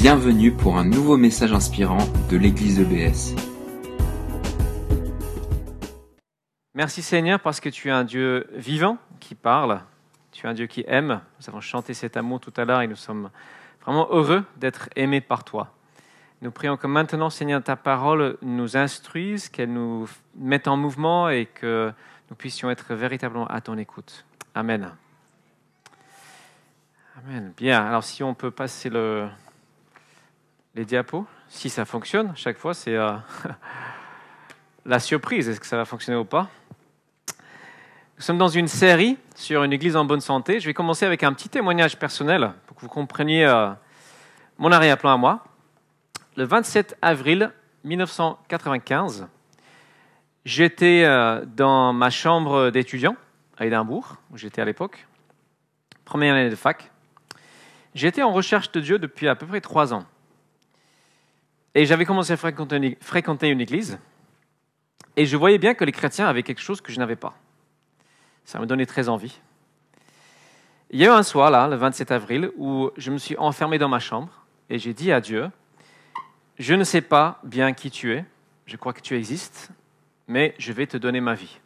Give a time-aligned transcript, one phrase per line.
[0.00, 1.98] Bienvenue pour un nouveau message inspirant
[2.30, 3.36] de l'église EBS.
[6.74, 9.82] Merci Seigneur parce que tu es un Dieu vivant qui parle,
[10.32, 11.20] tu es un Dieu qui aime.
[11.38, 13.28] Nous avons chanté cet amour tout à l'heure et nous sommes
[13.82, 15.74] vraiment heureux d'être aimés par toi.
[16.40, 21.44] Nous prions que maintenant, Seigneur, ta parole nous instruise, qu'elle nous mette en mouvement et
[21.44, 21.92] que
[22.30, 24.24] nous puissions être véritablement à ton écoute.
[24.54, 24.92] Amen.
[27.18, 27.52] Amen.
[27.54, 29.28] Bien, alors si on peut passer le,
[30.74, 33.12] les diapos, si ça fonctionne, chaque fois c'est euh,
[34.86, 36.48] la surprise, est-ce que ça va fonctionner ou pas?
[38.16, 40.60] Nous sommes dans une série sur une église en bonne santé.
[40.60, 43.70] Je vais commencer avec un petit témoignage personnel pour que vous compreniez euh,
[44.58, 45.42] mon arrière-plan à moi.
[46.36, 47.50] Le 27 avril
[47.84, 49.26] 1995,
[50.44, 53.16] j'étais euh, dans ma chambre d'étudiant
[53.56, 55.06] à Édimbourg, où j'étais à l'époque,
[56.04, 56.90] première année de fac.
[57.94, 60.04] J'étais en recherche de Dieu depuis à peu près trois ans.
[61.74, 63.98] Et j'avais commencé à fréquenter une église.
[65.16, 67.34] Et je voyais bien que les chrétiens avaient quelque chose que je n'avais pas.
[68.44, 69.40] Ça me donnait très envie.
[70.90, 73.78] Il y a eu un soir, là, le 27 avril, où je me suis enfermé
[73.78, 74.32] dans ma chambre
[74.68, 75.50] et j'ai dit à Dieu,
[76.58, 78.24] je ne sais pas bien qui tu es,
[78.66, 79.70] je crois que tu existes,
[80.28, 81.58] mais je vais te donner ma vie.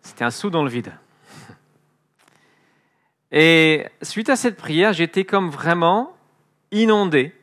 [0.00, 0.92] C'était un sou dans le vide.
[3.30, 6.16] Et suite à cette prière, j'étais comme vraiment
[6.70, 7.34] inondé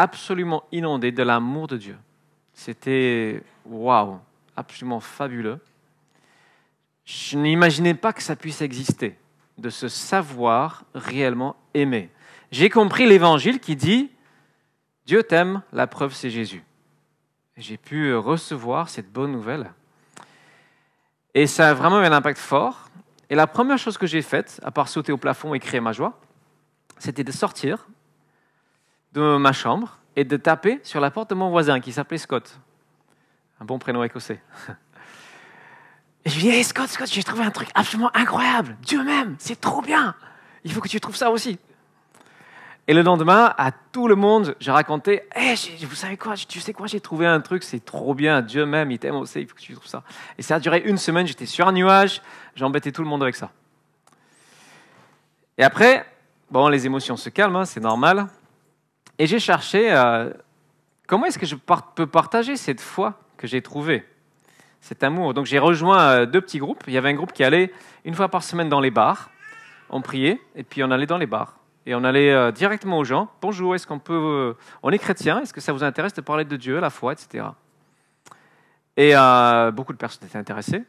[0.00, 1.96] absolument inondé de l'amour de Dieu.
[2.54, 4.18] C'était waouh,
[4.56, 5.58] absolument fabuleux.
[7.04, 9.16] Je n'imaginais pas que ça puisse exister,
[9.58, 12.10] de se savoir réellement aimer.
[12.50, 14.10] J'ai compris l'évangile qui dit
[15.06, 16.64] Dieu t'aime, la preuve c'est Jésus.
[17.56, 19.70] J'ai pu recevoir cette bonne nouvelle.
[21.34, 22.88] Et ça a vraiment eu un impact fort.
[23.28, 25.92] Et la première chose que j'ai faite, à part sauter au plafond et créer ma
[25.92, 26.18] joie,
[26.98, 27.86] c'était de sortir
[29.12, 32.58] de ma chambre et de taper sur la porte de mon voisin qui s'appelait Scott.
[33.60, 34.40] Un bon prénom écossais.
[36.24, 38.76] Et je lui dis, hey Scott, Scott, j'ai trouvé un truc absolument incroyable.
[38.82, 40.14] Dieu même, c'est trop bien.
[40.64, 41.58] Il faut que tu trouves ça aussi.
[42.86, 46.72] Et le lendemain, à tout le monde, j'ai raconté, hey, vous savez quoi, tu sais
[46.72, 49.54] quoi, j'ai trouvé un truc, c'est trop bien, Dieu même, il t'aime aussi, il faut
[49.54, 50.02] que tu trouves ça.
[50.38, 52.20] Et ça a duré une semaine, j'étais sur un nuage,
[52.56, 53.50] j'embêtais tout le monde avec ça.
[55.56, 56.04] Et après,
[56.50, 58.26] bon, les émotions se calment, hein, c'est normal.
[59.20, 60.30] Et j'ai cherché euh,
[61.06, 64.02] comment est-ce que je peux partager cette foi que j'ai trouvée,
[64.80, 65.34] cet amour?
[65.34, 66.82] Donc j'ai rejoint euh, deux petits groupes.
[66.86, 67.70] Il y avait un groupe qui allait
[68.06, 69.28] une fois par semaine dans les bars,
[69.90, 71.58] on priait, et puis on allait dans les bars.
[71.84, 73.28] Et on allait euh, directement aux gens.
[73.42, 74.56] Bonjour, est-ce qu'on peut...
[74.82, 77.44] on est chrétien, est-ce que ça vous intéresse de parler de Dieu, la foi, etc.
[78.96, 79.12] Et
[79.74, 80.82] beaucoup de personnes étaient intéressées.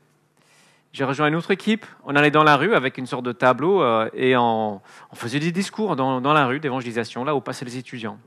[0.93, 1.85] J'ai rejoint une autre équipe.
[2.03, 4.81] On allait dans la rue avec une sorte de tableau euh, et on,
[5.13, 8.19] faisait des discours dans, la rue d'évangélisation, là où passaient les étudiants.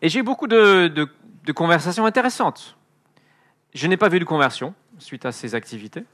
[0.00, 1.08] Et j'ai eu beaucoup de,
[1.54, 2.76] conversations intéressantes.
[3.74, 6.04] Je n'ai pas vu de conversion suite à ces activités.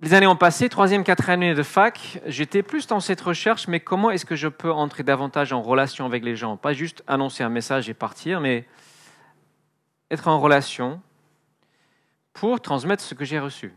[0.00, 3.80] Les années ont passé, troisième, quatrième année de fac, j'étais plus dans cette recherche, mais
[3.80, 6.56] comment est-ce que je peux entrer davantage en relation avec les gens?
[6.56, 8.64] Pas juste annoncer un message et partir, mais
[10.10, 11.00] être en relation,
[12.38, 13.72] pour transmettre ce que j'ai reçu.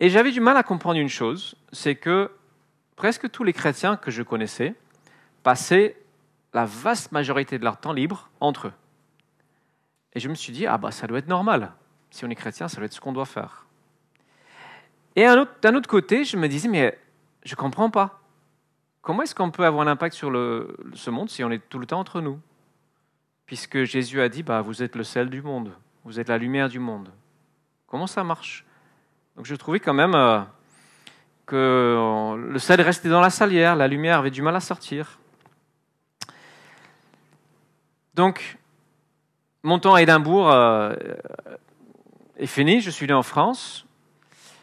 [0.00, 2.32] Et j'avais du mal à comprendre une chose, c'est que
[2.96, 4.74] presque tous les chrétiens que je connaissais
[5.44, 5.96] passaient
[6.52, 8.72] la vaste majorité de leur temps libre entre eux.
[10.14, 11.72] Et je me suis dit, ah bah ça doit être normal.
[12.10, 13.66] Si on est chrétien, ça doit être ce qu'on doit faire.
[15.14, 15.24] Et
[15.62, 16.98] d'un autre, côté, je me disais, mais
[17.44, 18.20] je ne comprends pas.
[19.00, 20.30] Comment est-ce qu'on peut avoir un impact sur
[20.94, 22.40] ce monde si on est tout le temps entre nous?
[23.46, 25.72] Puisque Jésus a dit, bah, vous êtes le sel du monde.
[26.06, 27.08] Vous êtes la lumière du monde.
[27.88, 28.64] Comment ça marche?
[29.34, 30.40] Donc je trouvais quand même euh,
[31.46, 35.18] que le sel restait dans la salière, la lumière avait du mal à sortir.
[38.14, 38.56] Donc,
[39.64, 40.94] mon temps à Édimbourg euh,
[42.36, 43.84] est fini, je suis né en France,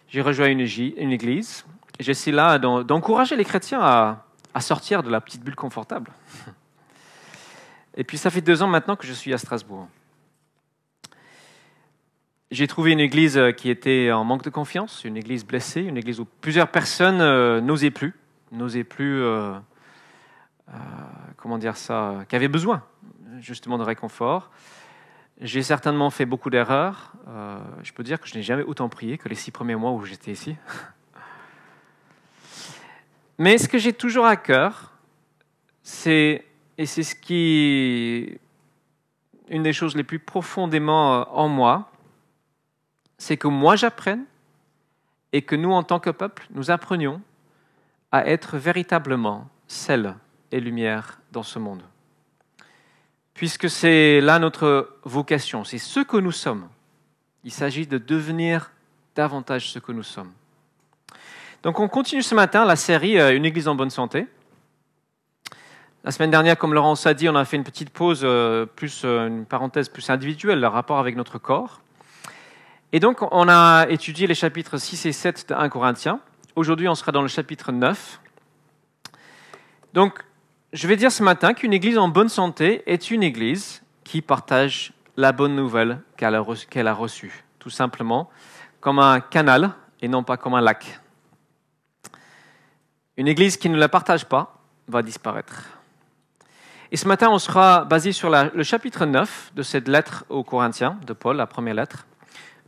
[0.08, 1.66] j'ai rejoint une, église,
[2.00, 6.10] j'essaie là d'encourager les chrétiens à sortir de la petite bulle confortable.
[7.98, 9.90] Et puis ça fait deux ans maintenant que je suis à Strasbourg.
[12.54, 15.98] J'ai trouvé une église euh, qui était en manque de confiance, une église blessée, une
[15.98, 18.14] église où plusieurs personnes euh, n'osaient plus,
[18.52, 19.56] n'osaient plus, euh,
[21.36, 22.84] comment dire ça, qui avaient besoin
[23.40, 24.52] justement de réconfort.
[25.42, 27.14] J'ai certainement fait beaucoup d'erreurs.
[27.82, 30.06] je peux dire que je n'ai jamais autant prié que les six premiers mois où
[30.06, 30.56] j'étais ici.
[33.40, 34.94] Mais ce que j'ai toujours à cœur,
[35.82, 36.46] c'est,
[36.78, 38.38] et c'est ce qui,
[39.50, 41.90] une des choses les plus profondément en moi,
[43.18, 44.26] c'est que moi j'apprenne
[45.32, 47.22] et que nous, en tant que peuple, nous apprenions
[48.12, 50.16] à être véritablement celle
[50.52, 51.82] et lumière dans ce monde.
[53.34, 56.68] Puisque c'est là notre vocation, c'est ce que nous sommes.
[57.44, 58.72] Il s'agit de devenir
[59.16, 60.32] davantage ce que nous sommes.
[61.64, 64.28] Donc on continue ce matin la série euh, Une Église en bonne santé.
[66.04, 69.04] La semaine dernière, comme Laurence a dit, on a fait une petite pause, euh, plus
[69.06, 71.82] euh, une parenthèse plus individuelle, le rapport avec notre corps.
[72.96, 76.20] Et donc on a étudié les chapitres 6 et 7 de 1 Corinthiens.
[76.56, 78.20] Aujourd'hui, on sera dans le chapitre 9.
[79.94, 80.24] Donc,
[80.74, 84.94] je vais dire ce matin qu'une église en bonne santé est une église qui partage
[85.18, 88.30] la bonne nouvelle qu'elle a, reçue, tout simplement,
[88.80, 91.00] comme un canal et non pas comme un lac.
[93.18, 95.64] Une église qui ne la partage pas va disparaître.
[96.92, 101.00] Et ce matin, on sera basé sur le chapitre 9 de cette lettre aux Corinthiens
[101.08, 102.06] de Paul, la première lettre.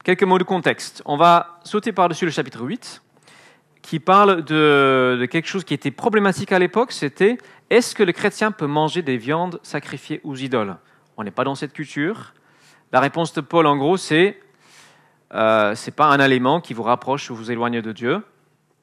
[0.05, 1.01] Quelques mots de contexte.
[1.05, 3.01] On va sauter par-dessus le chapitre 8
[3.81, 7.39] qui parle de, quelque chose qui était problématique à l'époque, c'était
[7.71, 10.77] est-ce que le chrétien peut manger des viandes sacrifiées aux idoles?
[11.17, 12.35] On n'est pas dans cette culture.
[12.91, 14.39] La réponse de Paul, en gros, c'est
[15.33, 18.21] euh, c'est pas un aliment qui vous rapproche ou vous éloigne de Dieu,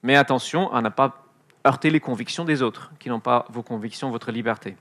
[0.02, 1.24] mais attention à ne pas
[1.64, 4.74] heurter les convictions des autres, qui n'ont pas vos convictions, votre liberté.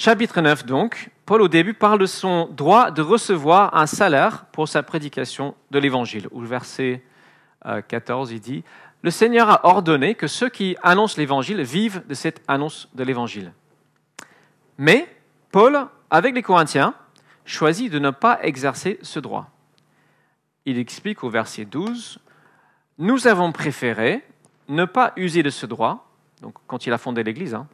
[0.00, 4.68] Chapitre 9, donc, Paul au début parle de son droit de recevoir un salaire pour
[4.68, 7.02] sa prédication de l'Évangile, le verset
[7.64, 8.62] 14, il dit,
[9.02, 13.52] Le Seigneur a ordonné que ceux qui annoncent l'Évangile vivent de cette annonce de l'Évangile.
[14.78, 15.12] Mais
[15.50, 16.94] Paul, avec les Corinthiens,
[17.44, 19.50] choisit de ne pas exercer ce droit.
[20.64, 22.20] Il explique au verset 12,
[22.98, 24.22] Nous avons préféré
[24.68, 26.08] ne pas user de ce droit,
[26.40, 27.66] donc quand il a fondé l'Église, hein.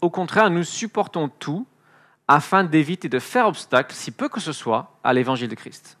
[0.00, 1.66] Au contraire, nous supportons tout
[2.28, 5.96] afin d'éviter de faire obstacle, si peu que ce soit, à l'Évangile de Christ.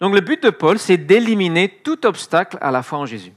[0.00, 3.32] Donc le but de Paul, c'est d'éliminer tout obstacle à la foi en Jésus.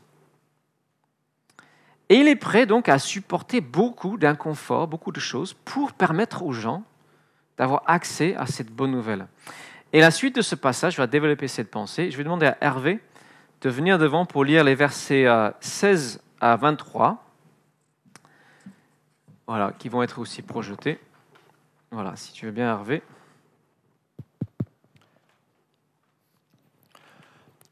[2.09, 6.53] Et il est prêt donc à supporter beaucoup d'inconfort, beaucoup de choses, pour permettre aux
[6.53, 6.83] gens
[7.57, 9.27] d'avoir accès à cette bonne nouvelle.
[9.93, 12.11] Et la suite de ce passage va développer cette pensée.
[12.11, 12.99] Je vais demander à Hervé
[13.61, 15.25] de venir devant pour lire les versets
[15.59, 17.26] 16 euh, à 23,
[19.47, 20.99] voilà, qui vont être aussi projetés.
[21.89, 23.01] Voilà, si tu veux bien, Hervé.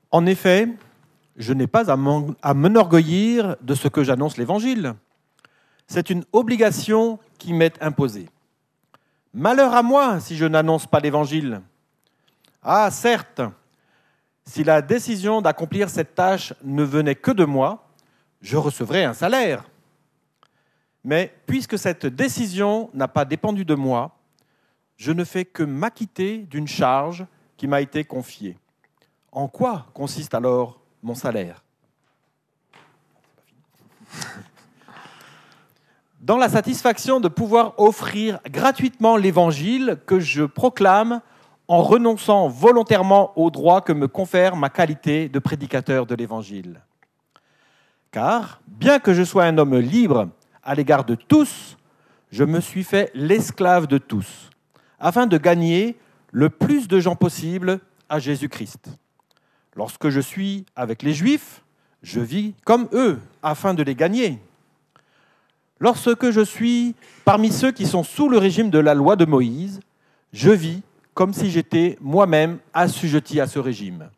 [0.09, 0.69] En effet,
[1.35, 4.93] je n'ai pas à m'enorgueillir de ce que j'annonce l'Évangile.
[5.87, 8.29] C'est une obligation qui m'est imposée.
[9.33, 11.61] Malheur à moi si je n'annonce pas l'Évangile.
[12.63, 13.41] Ah, certes,
[14.45, 17.89] si la décision d'accomplir cette tâche ne venait que de moi,
[18.41, 19.65] je recevrais un salaire.
[21.05, 24.17] Mais puisque cette décision n'a pas dépendu de moi,
[24.97, 28.57] je ne fais que m'acquitter d'une charge qui m'a été confiée.
[29.31, 31.63] En quoi consiste alors mon salaire?
[36.21, 41.21] Dans la satisfaction de pouvoir offrir gratuitement l'évangile que je proclame
[41.67, 46.81] en renonçant volontairement au droit que me confère ma qualité de prédicateur de l'évangile.
[48.09, 50.29] Car, bien que je sois un homme libre
[50.65, 51.77] à l'égard de tous,
[52.31, 54.49] je me suis fait l'esclave de tous,
[54.99, 55.95] afin de gagner
[56.31, 57.79] le plus de gens possible
[58.09, 58.89] à Jésus-Christ.
[59.75, 61.61] Lorsque je suis avec les Juifs,
[62.01, 64.39] je vis comme eux, afin de les gagner.
[65.79, 69.79] Lorsque je suis parmi ceux qui sont sous le régime de la loi de Moïse,
[70.33, 70.81] je vis
[71.13, 74.09] comme si j'étais moi-même assujetti à ce régime,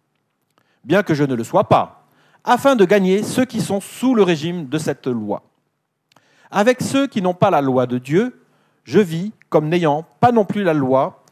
[0.83, 2.07] bien que je ne le sois pas,
[2.43, 5.43] afin de gagner ceux qui sont sous le régime de cette loi.
[6.51, 8.39] Avec ceux qui n'ont pas la loi de Dieu,
[8.83, 11.23] je vis comme n'ayant pas non plus la loi,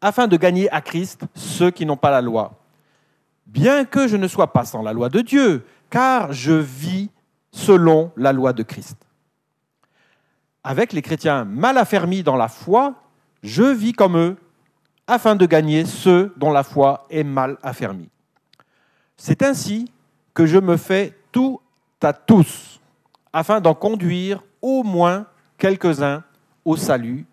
[0.00, 2.52] afin de gagner à Christ ceux qui n'ont pas la loi,
[3.46, 7.10] bien que je ne sois pas sans la loi de Dieu, car je vis
[7.52, 8.96] selon la loi de Christ.
[10.62, 12.94] Avec les chrétiens mal affermis dans la foi,
[13.42, 14.36] je vis comme eux,
[15.06, 18.08] afin de gagner ceux dont la foi est mal affermie.
[19.16, 19.90] C'est ainsi
[20.32, 21.60] que je me fais tout
[22.00, 22.80] à tous,
[23.32, 25.26] afin d'en conduire au moins
[25.58, 26.22] quelques-uns
[26.64, 27.26] au salut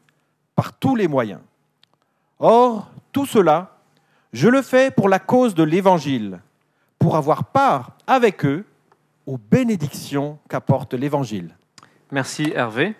[0.56, 1.42] par tous les moyens.
[2.40, 3.78] Or, tout cela,
[4.34, 6.40] je le fais pour la cause de l'Évangile,
[7.00, 8.66] pour avoir part avec eux
[9.26, 11.56] aux bénédictions qu'apporte l'Évangile.
[12.12, 12.96] Merci Hervé.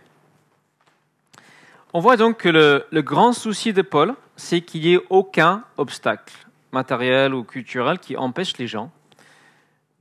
[1.94, 6.34] On voit donc que le, grand souci de Paul, c'est qu'il n'y ait aucun obstacle
[6.72, 8.92] matériel ou culturel qui empêche les gens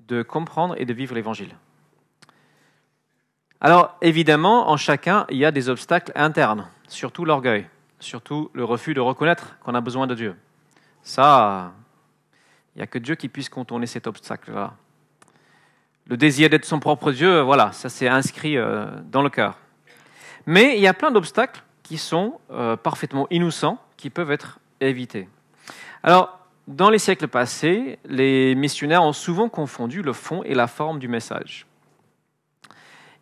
[0.08, 1.54] de comprendre et de vivre l'Évangile.
[3.60, 7.66] Alors évidemment, en chacun, il y a des obstacles internes, surtout l'orgueil,
[8.00, 10.36] surtout le refus de reconnaître qu'on a besoin de Dieu.
[11.02, 11.72] Ça,
[12.74, 14.74] il n'y a que Dieu qui puisse contourner cet obstacle-là.
[16.08, 19.56] Le désir d'être son propre Dieu, voilà, ça s'est inscrit euh, dans le cœur.
[20.44, 25.28] Mais il y a plein d'obstacles qui sont euh, parfaitement innocents, qui peuvent être évités.
[26.02, 30.98] Alors, dans les siècles passés, les missionnaires ont souvent confondu le fond et la forme
[30.98, 31.66] du message.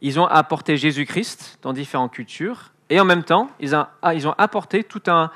[0.04, 4.84] Ils ont apporté Jésus-Christ dans différentes cultures et en même temps, ils ont, ah, apporté
[4.84, 5.30] tout un,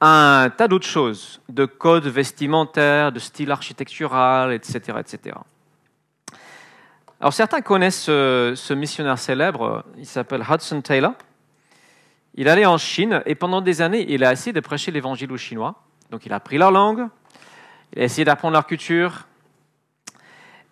[0.00, 4.98] un tas d'autres choses, de codes vestimentaires, de style architectural, etc.
[4.98, 5.36] etc.
[7.20, 11.12] Alors certains connaissent ce, ce missionnaire célèbre, il s'appelle Hudson Taylor.
[12.34, 15.36] Il allait en Chine et pendant des années, il a essayé de prêcher l'évangile aux
[15.36, 15.76] Chinois.
[16.10, 17.06] Donc il a appris leur langue,
[17.92, 19.28] il a essayé d'apprendre leur culture.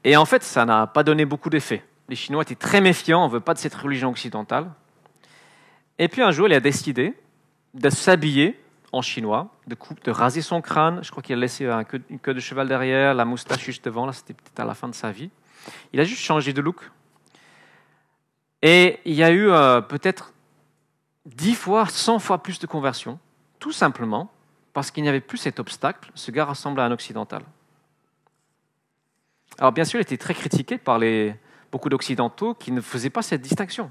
[0.02, 1.84] Et en fait, ça n'a pas donné beaucoup d'effet.
[2.08, 4.70] Les Chinois étaient très méfiants, on ne veut pas de cette religion occidentale.
[5.98, 7.14] Et puis un jour, il a décidé
[7.74, 8.58] de s'habiller
[8.92, 11.00] en chinois, de, de raser son crâne.
[11.02, 11.66] Je crois qu'il a laissé
[12.08, 14.06] une queue de cheval derrière, la moustache juste devant.
[14.06, 15.30] Là, c'était peut-être à la fin de sa vie.
[15.92, 16.90] Il a juste changé de look.
[18.62, 20.32] Et il y a eu euh, peut-être
[21.26, 23.18] dix fois, cent fois plus de conversions,
[23.58, 24.30] tout simplement
[24.72, 26.10] parce qu'il n'y avait plus cet obstacle.
[26.14, 27.42] Ce gars ressemble à un occidental.
[29.58, 31.34] Alors bien sûr, il était très critiqué par les,
[31.70, 33.90] beaucoup d'occidentaux qui ne faisaient pas cette distinction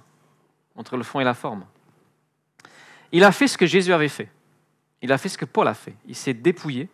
[0.75, 1.65] entre le fond et la forme.
[3.11, 4.29] Il a fait ce que Jésus avait fait.
[5.01, 5.95] Il a fait ce que Paul a fait.
[6.07, 6.89] Il s'est dépouillé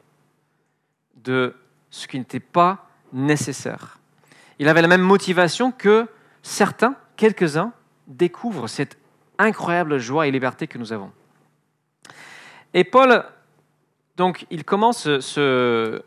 [1.16, 1.56] de
[1.90, 4.00] ce qui n'était pas nécessaire.
[4.60, 6.08] Il avait la même motivation que
[6.42, 7.74] certains, quelques-uns,
[8.08, 8.98] découvrent cette
[9.38, 11.12] incroyable joie et liberté que nous avons.
[12.74, 13.26] Et Paul,
[14.18, 16.04] donc, il commence ce,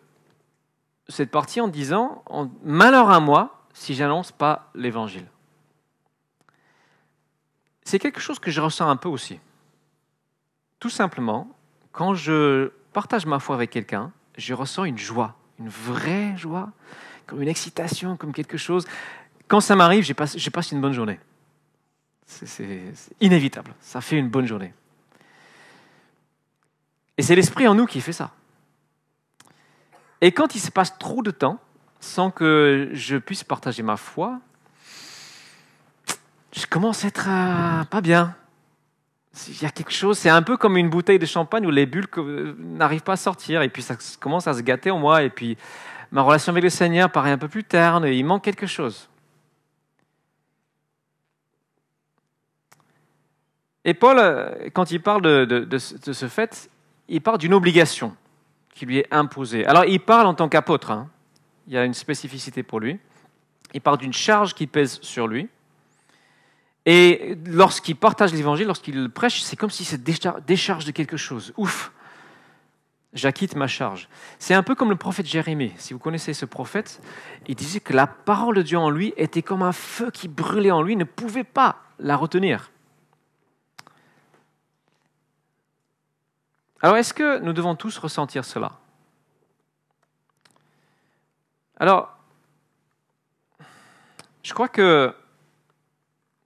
[1.09, 2.23] cette partie en disant
[2.63, 5.27] Malheur à moi si j'annonce pas l'évangile.
[7.85, 9.39] C'est quelque chose que je ressens un peu aussi.
[10.81, 11.55] Tout simplement,
[11.93, 16.73] quand je partage ma foi avec quelqu'un, je ressens une joie, une vraie joie,
[17.27, 18.87] comme une excitation, comme quelque chose.
[19.47, 21.21] Quand ça m'arrive, je passe, je passe une bonne journée.
[22.25, 22.81] C'est
[23.21, 23.75] inévitable.
[23.81, 24.73] Ça fait une bonne journée.
[27.19, 28.33] Et c'est l'esprit en nous qui fait ça.
[30.23, 31.61] Et quand il se passe trop de temps
[32.07, 34.41] sans que je puisse partager ma foi,
[36.53, 38.35] je commence à être euh, pas bien.
[39.49, 41.85] Il y a quelque chose, c'est un peu comme une bouteille de champagne où les
[41.85, 42.09] bulles
[42.59, 45.59] n'arrivent pas à sortir et puis ça commence à se gâter en moi et puis
[46.11, 49.11] ma relation avec le Seigneur paraît un peu plus terne et il manque quelque chose.
[53.85, 56.71] Et Paul, euh, quand il parle de, de, ce fait,
[57.09, 58.17] il parle d'une obligation
[58.75, 59.67] qui lui est imposée.
[59.67, 61.09] Alors il parle en tant qu'apôtre, hein.
[61.67, 62.99] Il y a une spécificité pour lui.
[63.75, 65.49] Il parle d'une charge qui pèse sur lui.
[66.85, 71.53] Et lorsqu'il partage l'évangile, lorsqu'il prêche, c'est comme s'il se décharge de quelque chose.
[71.57, 71.91] Ouf,
[73.13, 74.09] j'acquitte ma charge.
[74.39, 75.73] C'est un peu comme le prophète Jérémie.
[75.79, 77.01] Si vous connaissez ce prophète,
[77.49, 80.71] il disait que la parole de Dieu en lui était comme un feu qui brûlait
[80.71, 82.71] en lui, ne pouvait pas la retenir.
[86.83, 88.79] Alors, est-ce que nous devons tous ressentir cela?
[91.79, 92.17] Alors,
[94.43, 95.15] je crois que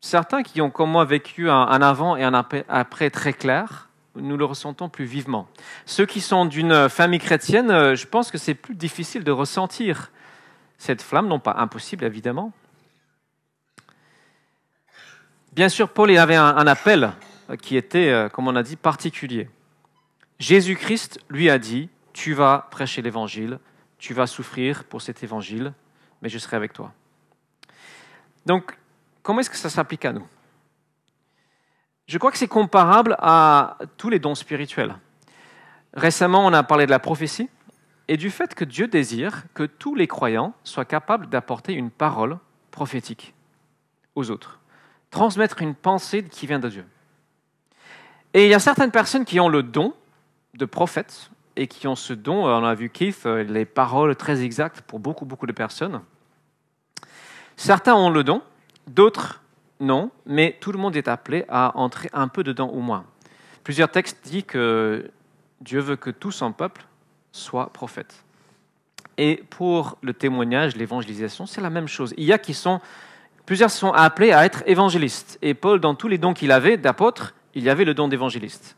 [0.01, 4.45] certains qui ont comme moi vécu un, avant et un après très clair, nous le
[4.45, 5.49] ressentons plus vivement.
[5.87, 10.11] Ceux qui sont d'une famille chrétienne, je pense que c'est plus difficile de ressentir
[10.79, 12.53] cette flamme, non pas impossible évidemment.
[15.53, 17.13] Bien sûr, Paul avait un appel
[17.57, 19.49] qui était, euh, comme on a dit, particulier.
[20.39, 23.59] Jésus-Christ lui a dit, tu vas prêcher l'évangile,
[24.01, 25.73] tu vas souffrir pour cet évangile,
[26.23, 26.93] mais je serai avec toi.
[28.47, 28.77] Donc,
[29.23, 30.27] comment est-ce que ça s'applique à nous?
[32.07, 34.97] Je crois que c'est comparable à tous les dons spirituels.
[35.95, 37.49] Récemment, on a parlé de la prophétie
[38.09, 42.39] et du fait que Dieu désire que tous les croyants soient capables d'apporter une parole
[42.71, 43.35] prophétique
[44.15, 44.59] aux autres,
[45.11, 46.87] transmettre une pensée qui vient de Dieu.
[48.33, 49.95] Et il y a certaines personnes qui ont le don
[50.55, 51.31] de prophètes
[51.61, 54.99] et qui ont ce don, on a vu Keith, euh, les paroles très exactes pour
[54.99, 56.01] beaucoup, beaucoup de personnes.
[57.55, 58.41] Certains ont le don,
[58.87, 59.43] d'autres
[59.79, 63.05] non, mais tout le monde est appelé à entrer un peu dedans au moins.
[63.63, 65.11] Plusieurs textes disent que
[65.61, 66.87] Dieu veut que tout son peuple
[67.31, 68.25] soit prophète.
[69.19, 72.15] Et pour le témoignage, l'évangélisation, c'est la même chose.
[72.17, 72.81] Il y a qui sont,
[73.45, 75.39] plusieurs sont appelés à être évangélistes.
[75.43, 78.77] Et Paul, dans tous les dons qu'il avait d'apôtre, il y avait le don d'évangéliste.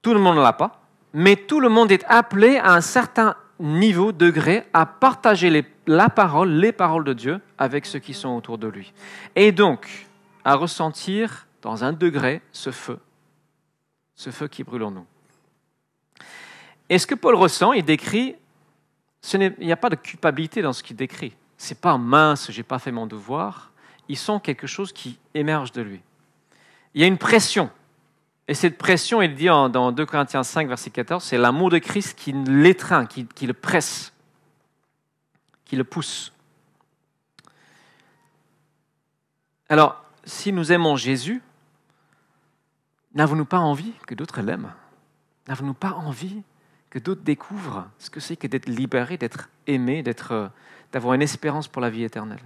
[0.00, 0.80] Tout le monde ne l'a pas,
[1.14, 6.50] mais tout le monde est appelé à un certain niveau, degré, à partager la parole,
[6.50, 8.92] les paroles de Dieu avec ceux qui sont autour de lui.
[9.36, 10.08] Et donc,
[10.44, 12.98] à ressentir dans un degré ce feu,
[14.16, 15.06] ce feu qui brûle en nous.
[16.88, 18.34] Et ce que Paul ressent, il décrit,
[19.32, 21.34] il n'y a pas de culpabilité dans ce qu'il décrit.
[21.56, 23.70] C'est pas mince, j'ai pas fait mon devoir.
[24.08, 26.02] Ils sont quelque chose qui émerge de lui.
[26.92, 27.70] Il y a une pression.
[28.46, 32.18] Et cette pression, il dit dans 2 Corinthiens 5, verset 14, c'est l'amour de Christ
[32.18, 34.12] qui l'étreint, qui, le presse,
[35.64, 36.32] qui le pousse.
[39.68, 41.40] Alors, si nous aimons Jésus,
[43.14, 44.74] n'avons-nous pas envie que d'autres l'aiment?
[45.48, 46.42] N'avons-nous pas envie
[46.90, 50.50] que d'autres découvrent ce que c'est que d'être libéré, d'être aimé, d'être,
[50.92, 52.44] d'avoir une espérance pour la vie éternelle?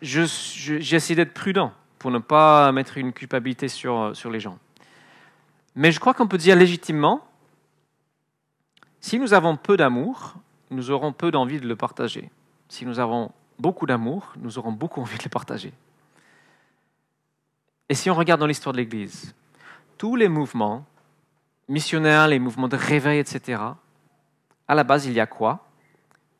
[0.00, 1.72] J'essaie d'être prudent
[2.02, 4.58] pour ne pas mettre une culpabilité sur, sur les gens.
[5.76, 7.24] Mais je crois qu'on peut dire légitimement,
[9.00, 10.34] si nous avons peu d'amour,
[10.72, 12.28] nous aurons peu d'envie de le partager.
[12.68, 13.30] Si nous avons
[13.60, 15.72] beaucoup d'amour, nous aurons beaucoup envie de le partager.
[17.88, 19.32] Et si on regarde dans l'histoire de l'Église,
[19.96, 20.84] tous les mouvements
[21.68, 23.62] missionnaires, les mouvements de réveil, etc.,
[24.66, 25.68] à la base, il y a quoi?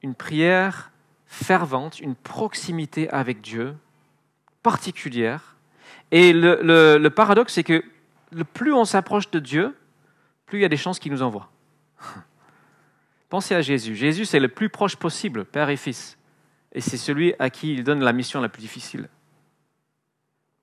[0.02, 0.90] Une prière
[1.26, 3.76] fervente, une proximité avec Dieu
[4.64, 5.51] particulière.
[6.12, 7.82] Et le, paradoxe, c'est que
[8.30, 9.74] le plus on s'approche de Dieu,
[10.44, 11.50] plus il y a des chances qu'il nous envoie.
[13.30, 13.96] Pensez à Jésus.
[13.96, 16.18] Jésus, c'est le plus proche possible, Père et Fils.
[16.72, 19.08] Et c'est celui à qui il donne la mission la plus difficile.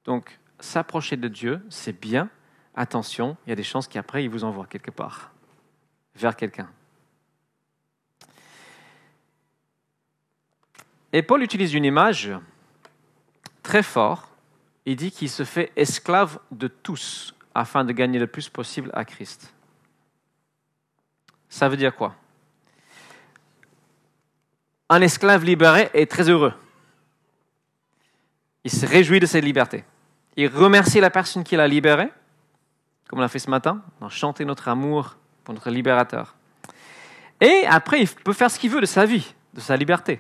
[0.06, 2.30] Donc, s'approcher de Dieu, c'est bien.
[2.76, 5.32] Attention, il y a des chances qu'après, il vous envoie quelque part,
[6.16, 6.70] vers quelqu'un.
[11.12, 12.32] Et Paul utilise une image
[13.64, 14.29] très forte.
[14.90, 19.06] Il dit qu'il se fait esclave de tous afin de gagner le plus possible à
[19.06, 19.54] Christ.
[21.48, 22.16] Ça veut dire quoi?
[24.90, 26.54] Un esclave libéré est très heureux.
[28.64, 29.86] Il se réjouit de sa liberté.
[30.36, 32.10] Il remercie la personne qui l'a libéré,
[33.08, 36.34] comme on l'a fait ce matin, dans chanter notre amour pour notre libérateur.
[37.40, 40.20] Et après, il peut faire ce qu'il veut de sa vie, de sa liberté.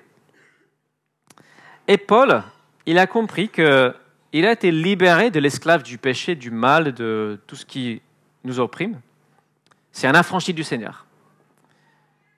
[1.87, 2.43] Et Paul,
[2.85, 3.95] il a compris que
[4.31, 8.01] il a été libéré de l'esclave du péché, du mal, de tout ce qui
[8.43, 8.99] nous opprime.
[9.91, 11.05] C'est un affranchi du Seigneur.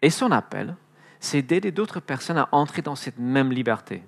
[0.02, 0.76] Et son appel,
[1.20, 4.04] c'est d'aider d'autres personnes à entrer dans cette même liberté.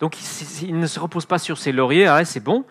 [0.00, 0.16] Donc
[0.62, 2.64] il ne se repose pas sur ses lauriers, ah c'est bon.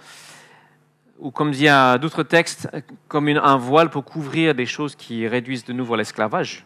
[1.19, 1.67] Ou comme dit
[1.99, 2.69] d'autres textes,
[3.07, 6.65] comme un voile pour couvrir des choses qui réduisent de nouveau l'esclavage.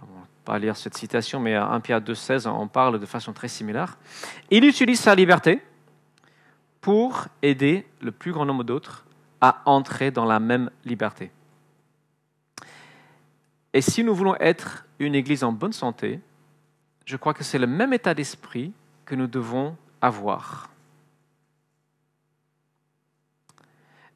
[0.00, 3.32] On va pas lire cette citation, mais à 1 Pierre 2,16, on parle de façon
[3.32, 3.98] très similaire.
[4.50, 5.62] Il utilise sa liberté
[6.80, 9.04] pour aider le plus grand nombre d'autres
[9.40, 11.30] à entrer dans la même liberté.
[13.72, 16.20] Et si nous voulons être une Église en bonne santé,
[17.04, 18.72] je crois que c'est le même état d'esprit
[19.04, 20.70] que nous devons avoir.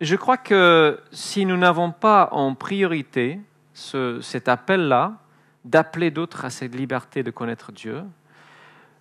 [0.01, 3.41] Je crois que si nous n'avons pas en priorité
[3.73, 5.19] cet appel-là,
[5.65, 8.03] d'appeler d'autres à cette liberté de connaître Dieu,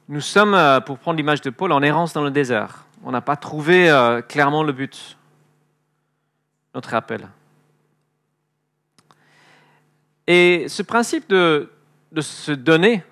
[0.09, 2.85] nous sommes, euh, pour prendre l'image de Paul, en errance dans le désert.
[3.03, 5.17] On n'a pas trouvé euh, clairement le but,
[6.75, 7.27] notre appel.
[10.27, 11.69] Et ce principe de,
[12.19, 13.03] se donner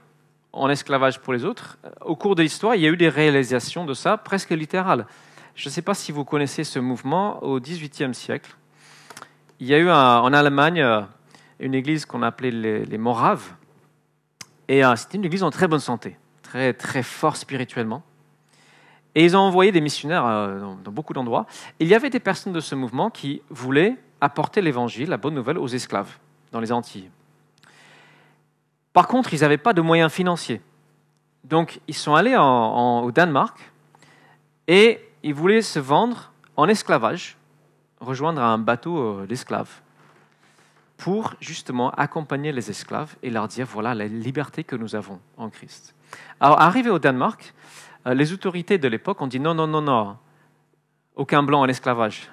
[0.54, 3.86] en esclavage pour les autres, au cours de l'histoire, il y a eu des réalisations
[3.86, 5.06] de ça presque littérales.
[5.56, 8.56] Je ne sais pas si vous connaissez ce mouvement au XVIIIe siècle.
[9.60, 11.02] Il y a eu en Allemagne euh,
[11.60, 13.54] une église qu'on appelait les, Moraves.
[14.67, 18.04] Et euh, c'était une église en très bonne santé, très, très fort spirituellement.
[19.15, 21.45] Et ils ont envoyé des missionnaires euh, dans, beaucoup d'endroits.
[21.79, 25.57] Il y avait des personnes de ce mouvement qui voulaient apporter l'évangile, la bonne nouvelle,
[25.57, 26.17] aux esclaves
[26.51, 27.09] dans les Antilles.
[28.93, 30.61] Par contre, ils n'avaient pas de moyens financiers.
[31.43, 33.57] Donc, ils sont allés au Danemark
[34.67, 37.37] et ils voulaient se vendre en esclavage,
[37.99, 39.81] rejoindre un bateau euh, d'esclaves,
[40.97, 45.49] pour justement accompagner les esclaves et leur dire voilà la liberté que nous avons en
[45.49, 45.95] Christ.
[46.41, 47.53] Alors, arrivé au Danemark,
[48.05, 50.17] les autorités de l'époque ont dit non, non, non, non,
[51.15, 52.29] aucun blanc en esclavage.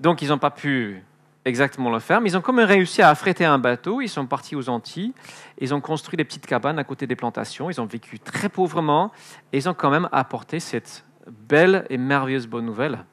[0.00, 1.02] Donc, ils n'ont pas pu
[1.44, 4.26] exactement le faire, mais ils ont quand même réussi à affréter un bateau, ils sont
[4.26, 5.12] partis aux Antilles,
[5.58, 9.10] ils ont construit des petites cabanes à côté des plantations, ils ont vécu très pauvrement,
[9.52, 13.04] et ils ont quand même apporté cette belle et merveilleuse bonne nouvelle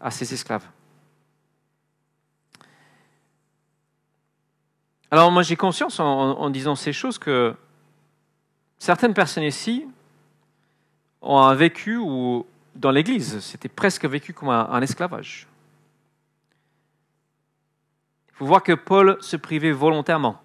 [0.00, 0.66] à ces esclaves.
[5.10, 7.54] Alors moi j'ai conscience en, disant ces choses que
[8.82, 9.86] certaines personnes ici
[11.20, 15.46] ont vécu où dans l'Église, c'était presque vécu comme un esclavage.
[18.28, 20.42] Il faut voir que Paul se privait volontairement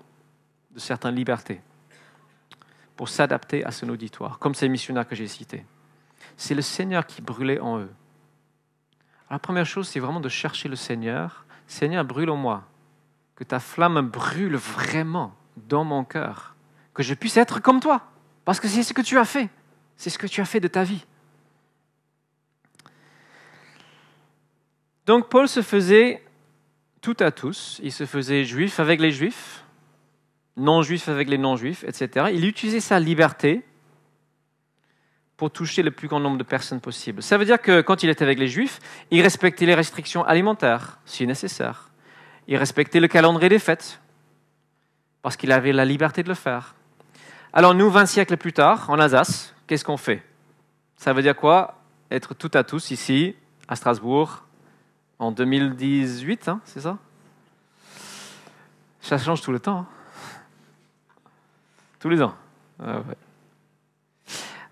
[0.69, 1.61] de certaines libertés
[2.95, 5.65] pour s'adapter à son auditoire, comme ces missionnaires que j'ai cités.
[6.35, 7.91] C'est le Seigneur qui brûlait en eux.
[9.31, 11.43] la première chose, c'est vraiment de chercher le Seigneur.
[11.65, 12.65] Seigneur, brûle en moi.
[13.35, 16.55] Que ta flamme brûle vraiment dans mon cœur.
[16.93, 18.03] que je puisse être comme toi,
[18.47, 19.49] parce que c'est ce que tu as fait,
[19.97, 21.03] c'est ce que tu as fait de ta vie.
[25.05, 26.23] Donc Paul se faisait
[27.01, 29.65] tout à tous, il se faisait juif avec les juifs,
[30.55, 32.27] non-juif avec les non-juifs, etc.
[32.33, 33.65] Il utilisait sa liberté
[35.35, 37.21] pour toucher le plus grand nombre de personnes possible.
[37.21, 38.79] Ça veut dire que quand il était avec les juifs,
[39.11, 41.89] il respectait les restrictions alimentaires, si nécessaire.
[42.47, 43.99] Il respectait le calendrier des fêtes,
[45.21, 46.76] parce qu'il avait la liberté de le faire.
[47.53, 50.23] Alors nous, 20 siècles plus tard, en Alsace, qu'est-ce qu'on fait?
[50.97, 51.75] Ça veut dire quoi?
[52.11, 53.35] Être tout à tous ici,
[53.67, 54.43] à Strasbourg,
[55.19, 56.97] en 2018, hein, c'est ça?
[59.01, 59.79] Ça change tout le temps.
[59.79, 59.87] Hein.
[61.99, 62.35] tous les ans.
[62.83, 63.01] Ah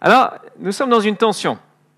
[0.02, 1.58] Alors, nous sommes dans une tension.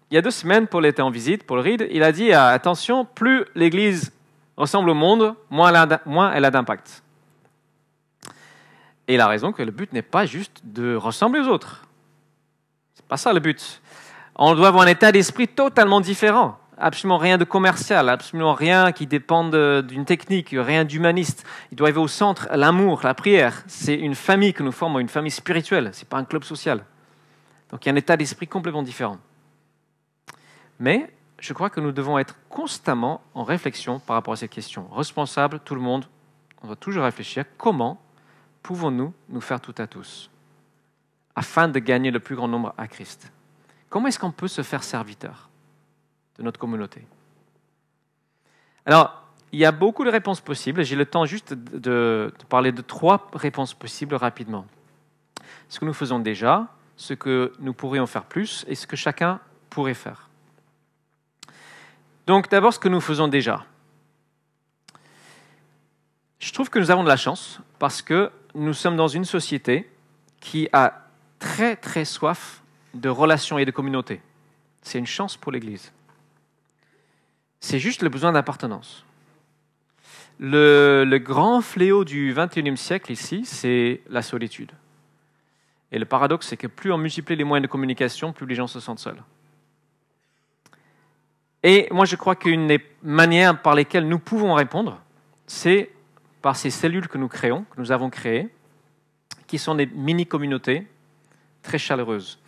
[0.10, 3.04] Il y a deux semaines, Paul était en visite, Paul Reed, il a dit attention,
[3.04, 4.14] plus l'Église
[4.56, 5.70] ressemble au monde, moins
[6.32, 7.04] elle a d'impact.
[9.08, 11.86] Et il a raison que le but n'est pas juste de ressembler aux autres.
[12.94, 13.82] C'est pas ça le but.
[14.36, 16.60] On doit avoir un état d'esprit totalement différent.
[16.78, 19.56] Absolument rien de commercial, absolument rien qui dépende
[19.88, 21.44] d'une technique, rien d'humaniste.
[21.72, 23.64] Il doit y avoir au centre l'amour, la prière.
[23.66, 25.90] C'est une famille que nous formons, une famille spirituelle.
[25.94, 26.84] C'est pas un club social.
[27.72, 29.18] Donc il y a un état d'esprit complètement différent.
[30.80, 34.88] Mais je crois que nous devons être constamment en réflexion par rapport à cette question.
[34.92, 36.06] Responsable, tout le monde,
[36.62, 38.00] on doit toujours réfléchir comment
[38.68, 40.30] pouvons-nous nous faire tout à tous
[41.38, 43.32] afin de gagner le plus grand nombre à Christ?
[43.88, 45.50] Comment est-ce qu'on peut se faire serviteur
[46.38, 47.08] de notre communauté?
[48.86, 50.84] Alors, il y a beaucoup de réponses possibles.
[50.84, 54.66] J'ai le temps juste de, parler de trois réponses possibles rapidement.
[55.70, 59.40] Ce que nous faisons déjà, ce que nous pourrions faire plus et ce que chacun
[59.70, 60.28] pourrait faire.
[62.26, 63.66] Donc d'abord ce que nous faisons déjà.
[66.40, 69.90] Je trouve que nous avons de la chance parce que nous sommes dans une société
[70.40, 71.08] qui a
[71.40, 72.62] très très soif
[72.94, 74.22] de relations et de communauté.
[74.82, 75.92] C'est une chance pour l'Église.
[77.60, 79.04] C'est juste le besoin d'appartenance.
[80.40, 84.72] Le, le, grand fléau du XXIe siècle ici, c'est la solitude.
[85.92, 88.68] Et le paradoxe, c'est que plus on multiplie les moyens de communication, plus les gens
[88.68, 89.22] se sentent seuls.
[91.64, 95.02] Et moi, je crois qu'une des manières par lesquelles nous pouvons répondre,
[95.48, 95.90] c'est
[96.48, 98.48] par ces cellules que nous créons, que nous avons créées,
[99.48, 100.88] qui sont des mini-communautés
[101.62, 102.40] très chaleureuses.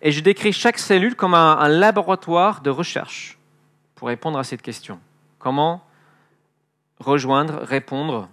[0.00, 3.36] Et je décris chaque cellule comme un, laboratoire de recherche
[3.96, 5.00] pour répondre à cette question.
[5.40, 5.84] Comment
[7.00, 8.28] rejoindre, répondre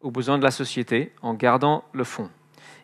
[0.00, 2.30] aux besoins de la société en gardant le fond?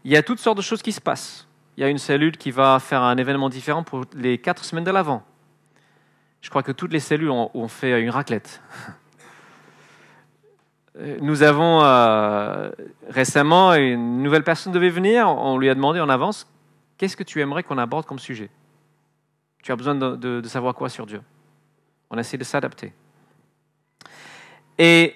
[0.03, 1.47] Il y a toutes sortes de choses qui se passent.
[1.77, 4.83] Il y a une cellule qui va faire un événement différent pour les quatre semaines
[4.83, 5.23] de l'avant.
[6.41, 8.61] Je crois que toutes les cellules ont fait une raclette.
[10.99, 12.71] Euh, nous avons euh,
[13.09, 15.29] récemment une nouvelle personne devait venir.
[15.29, 16.47] On lui a demandé en avance
[16.99, 18.51] qu'est-ce que tu aimerais qu'on aborde comme sujet?
[19.63, 21.23] Tu as besoin de, savoir quoi sur Dieu.
[22.11, 22.93] On essaie de s'adapter.
[24.77, 25.15] Et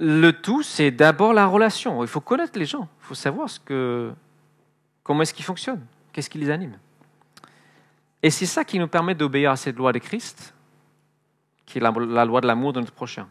[0.00, 2.02] le tout, c'est d'abord la relation.
[2.02, 2.88] Il faut connaître les gens.
[3.02, 4.10] Il faut savoir ce que,
[5.02, 6.78] comment est-ce qu'ils fonctionnent, qu'est-ce qui les anime.
[8.22, 10.54] Et c'est ça qui nous permet d'obéir à cette loi de Christ,
[11.66, 13.28] qui est la loi de l'amour de notre prochain.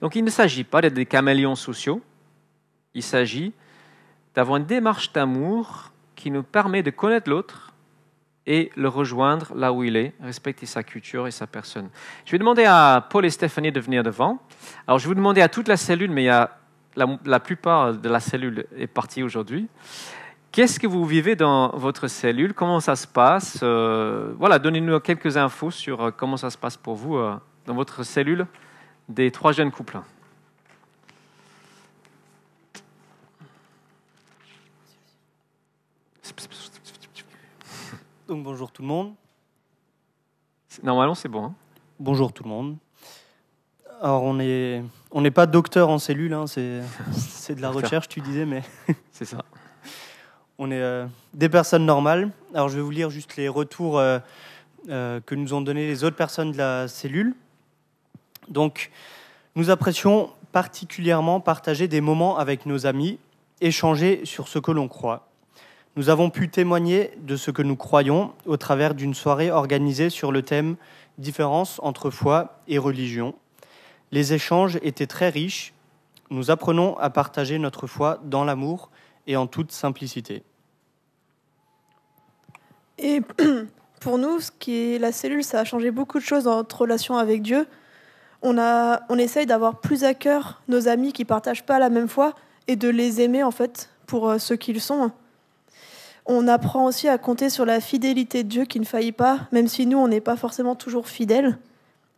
[0.00, 2.02] Donc il ne s'agit pas d'être des caméléons sociaux,
[2.94, 3.52] il s'agit
[4.34, 7.72] d'avoir une démarche d'amour qui nous permet de connaître l'autre
[8.46, 11.88] et le rejoindre là où il est, respecter sa culture et sa personne.
[12.24, 14.38] Je vais demander à Paul et Stéphanie de venir devant.
[14.86, 18.66] Alors je vais vous demander à toute la cellule, mais la, plupart de la cellule
[18.76, 19.68] est partie aujourd'hui.
[20.52, 22.54] Qu'est-ce que vous vivez dans votre cellule?
[22.54, 23.60] Comment ça se passe?
[23.62, 27.36] Euh, Voilà, donnez-nous quelques infos sur euh, comment ça se passe pour vous euh,
[27.66, 28.46] dans votre cellule
[29.10, 30.00] des trois jeunes couples.
[38.28, 39.14] Donc bonjour tout le monde.
[40.84, 41.46] Normalement c'est bon.
[41.46, 41.54] Hein.
[41.98, 42.76] bonjour tout le monde.
[44.00, 46.80] Alors on n'est on n'est pas docteur en cellules, hein, c'est,
[47.12, 48.62] c'est de la recherche tu disais, mais...
[49.10, 49.44] c'est ça.
[50.58, 52.30] On est euh, des personnes normales.
[52.54, 54.20] Alors je vais vous lire juste les retours euh,
[54.88, 57.34] euh, que nous ont donné les autres personnes de la cellule.
[58.50, 58.90] Donc,
[59.56, 63.18] nous apprécions particulièrement partager des moments avec nos amis,
[63.60, 65.28] échanger sur ce que l'on croit.
[65.96, 70.32] Nous avons pu témoigner de ce que nous croyons au travers d'une soirée organisée sur
[70.32, 70.76] le thème
[71.18, 73.34] Différence entre foi et religion.
[74.10, 75.74] Les échanges étaient très riches.
[76.30, 78.90] Nous apprenons à partager notre foi dans l'amour
[79.26, 80.42] et en toute simplicité.
[82.98, 83.20] Et
[84.00, 86.80] pour nous, ce qui est la cellule, ça a changé beaucoup de choses dans notre
[86.80, 87.66] relation avec Dieu
[88.42, 92.08] on, a, on essaye d'avoir plus à cœur nos amis qui partagent pas la même
[92.08, 92.34] foi
[92.68, 95.10] et de les aimer en fait pour euh, ce qu'ils sont.
[96.26, 99.68] On apprend aussi à compter sur la fidélité de Dieu qui ne faillit pas, même
[99.68, 101.58] si nous, on n'est pas forcément toujours fidèles.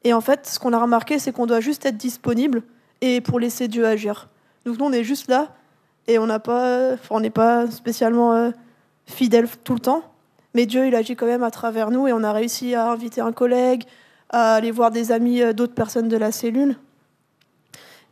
[0.05, 2.63] Et en fait, ce qu'on a remarqué, c'est qu'on doit juste être disponible
[3.01, 4.29] et pour laisser Dieu agir.
[4.65, 5.49] Donc nous, on est juste là
[6.09, 8.51] et on pas, n'est pas spécialement euh,
[9.07, 10.03] fidèle tout le temps,
[10.55, 13.21] mais Dieu, il agit quand même à travers nous et on a réussi à inviter
[13.21, 13.85] un collègue,
[14.33, 16.77] à aller voir des amis euh, d'autres personnes de la cellule.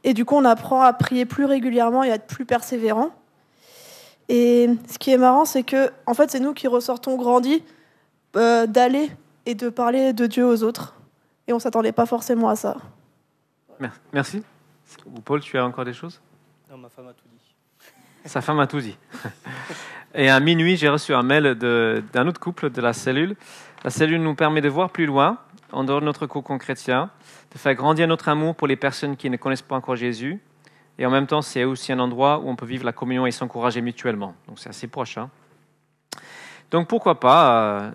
[0.05, 3.11] Et du coup, on apprend à prier plus régulièrement et à être plus persévérant.
[4.29, 7.63] Et ce qui est marrant, c'est que, en fait, c'est nous qui ressortons grandis
[8.37, 9.11] euh, d'aller
[9.45, 10.95] et de parler de Dieu aux autres.
[11.49, 12.77] Et on s'attendait pas forcément à ça.
[13.81, 14.43] Mer- Merci.
[15.07, 16.21] Ou Paul, tu as encore des choses?
[16.71, 17.55] Non, ma femme a tout dit.
[18.25, 18.97] Sa femme a tout dit.
[20.15, 23.37] Et à minuit, j'ai reçu un mail de- d'un autre couple de la cellule.
[23.83, 25.39] La cellule nous permet de voir plus loin,
[25.73, 27.11] en dehors de notre cocon chrétien,
[27.53, 30.41] de faire grandir notre amour pour les personnes qui ne connaissent pas encore Jésus.
[30.99, 33.31] Et en même temps, c'est aussi un endroit où on peut vivre la communion et
[33.31, 34.35] s'encourager mutuellement.
[34.49, 35.17] Donc c'est assez proche.
[35.19, 35.31] hein.
[36.71, 37.91] Donc pourquoi pas euh,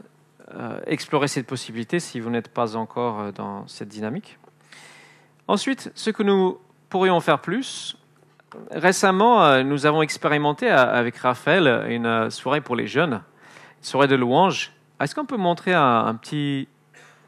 [0.56, 4.38] euh, explorer cette possibilité si vous n'êtes pas encore euh, dans cette dynamique.
[5.48, 6.58] Ensuite, ce que nous
[6.90, 7.98] pourrions faire plus,
[8.72, 13.16] Récemment, nous avons expérimenté avec Raphaël une soirée pour les jeunes,
[13.80, 14.72] une soirée de louanges.
[15.02, 16.70] Est-ce qu'on peut montrer un petit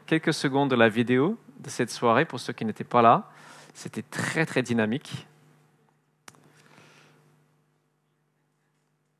[0.08, 3.30] quelques secondes de la vidéo de cette soirée pour ceux qui n'étaient pas là
[3.74, 5.26] C'était très très dynamique.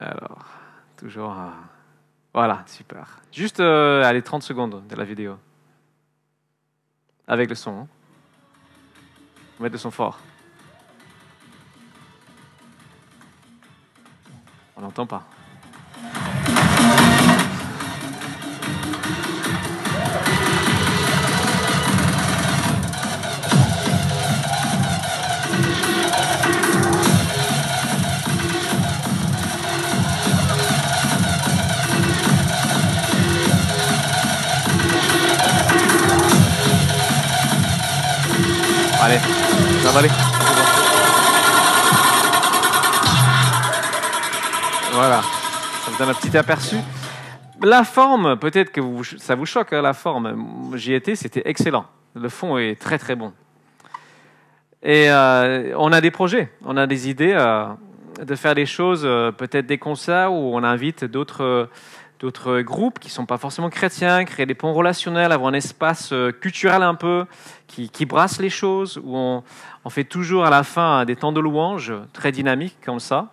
[0.01, 0.46] Alors,
[0.96, 1.37] toujours.
[2.33, 3.20] Voilà, super.
[3.33, 5.38] Juste, euh, allez, 30 secondes de la vidéo.
[7.27, 7.81] Avec le son.
[7.81, 7.88] hein.
[9.59, 10.18] On mettre le son fort.
[14.77, 15.27] On n'entend pas.
[39.96, 40.09] Aller.
[44.92, 46.77] Voilà, ça vous donne un petit aperçu.
[47.62, 48.81] La forme, peut-être que
[49.18, 50.72] ça vous choque, hein, la forme.
[50.74, 51.87] J'y étais, c'était excellent.
[52.14, 53.33] Le fond est très très bon.
[54.83, 57.66] Et euh, on a des projets, on a des idées euh,
[58.24, 61.68] de faire des choses, euh, peut-être des concerts où on invite d'autres
[62.19, 66.13] d'autres groupes qui ne sont pas forcément chrétiens, créer des ponts relationnels, avoir un espace
[66.13, 67.27] euh, culturel un peu
[67.67, 69.45] qui, qui brasse les choses, où on,
[69.85, 73.31] on fait toujours à la fin des temps de louange très dynamiques comme ça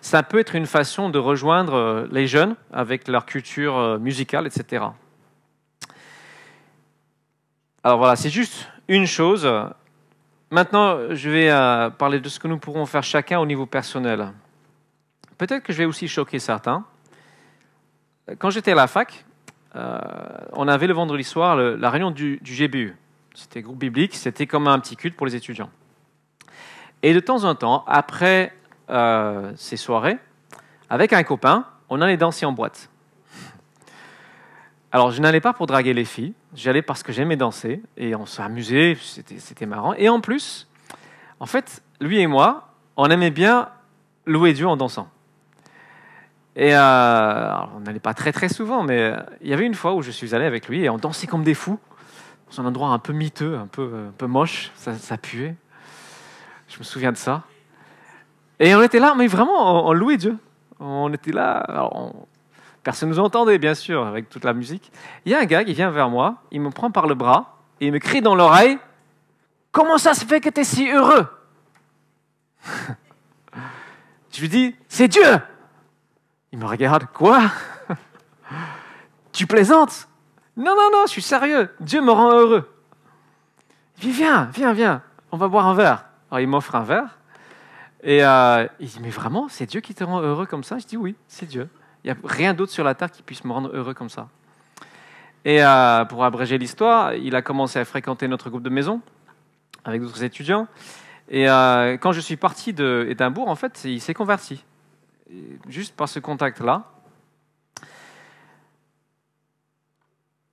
[0.00, 4.46] ça peut être une façon de rejoindre euh, les jeunes avec leur culture euh, musicale,
[4.46, 4.84] etc.
[7.82, 9.48] Alors voilà, c'est juste une chose.
[10.50, 14.32] Maintenant, je vais parler de ce que nous pourrons faire chacun au niveau personnel.
[15.38, 16.84] Peut-être que je vais aussi choquer certains.
[18.38, 19.24] Quand j'étais à la fac,
[19.76, 19.98] euh,
[20.52, 22.96] on avait le vendredi soir la réunion du, GBU.
[23.34, 25.70] C'était groupe biblique, c'était comme un petit culte pour les étudiants.
[27.02, 28.54] Et de temps en temps, après
[28.88, 30.16] euh, ces soirées,
[30.88, 32.88] avec un copain, on allait danser en boîte.
[34.90, 38.26] Alors, je n'allais pas pour draguer les filles, j'allais parce que j'aimais danser, et on
[38.26, 39.92] s'amusait, c'était marrant.
[39.94, 40.68] Et en plus,
[41.40, 43.68] en fait, lui et moi, on aimait bien
[44.24, 45.08] louer Dieu en dansant.
[46.56, 49.94] Et euh, on n'allait pas très très souvent, mais euh, il y avait une fois
[49.94, 51.80] où je suis allé avec lui et on dansait comme des fous,
[52.50, 55.56] dans un endroit un peu miteux, un peu, un peu moche, ça, ça puait.
[56.68, 57.42] Je me souviens de ça.
[58.60, 60.38] Et on était là, mais vraiment, on, louait Dieu.
[60.78, 61.90] On était là,
[62.84, 64.92] personne ne nous entendait, bien sûr, avec toute la musique.
[65.24, 67.58] Il y a un gars qui vient vers moi, il me prend par le bras
[67.80, 68.78] et il me crie dans l'oreille
[69.72, 71.26] Comment ça se fait que tu es si heureux?
[74.30, 75.40] Je lui dis C'est Dieu
[76.54, 77.50] Il me regarde Quoi?
[79.32, 80.06] Tu plaisantes?
[80.56, 81.68] Non, non, non, je suis sérieux.
[81.80, 82.70] Dieu me rend heureux.
[83.96, 86.04] Il dit Viens, viens, viens, on va boire un verre.
[86.30, 87.18] Alors il m'offre un verre.
[88.04, 90.78] Et euh, il dit, mais vraiment, c'est Dieu qui te rend heureux comme ça?
[90.78, 91.68] Je dis, oui, c'est Dieu.
[92.04, 94.28] Il n'y a rien d'autre sur la terre qui puisse me rendre heureux comme ça.
[95.44, 99.00] Et euh, pour abréger l'histoire, il a commencé à fréquenter notre groupe de maison
[99.84, 100.68] avec d'autres étudiants.
[101.28, 104.62] Et euh, quand je suis parti d'Édimbourg, en fait, il s'est converti.
[105.68, 106.84] Juste par ce contact-là.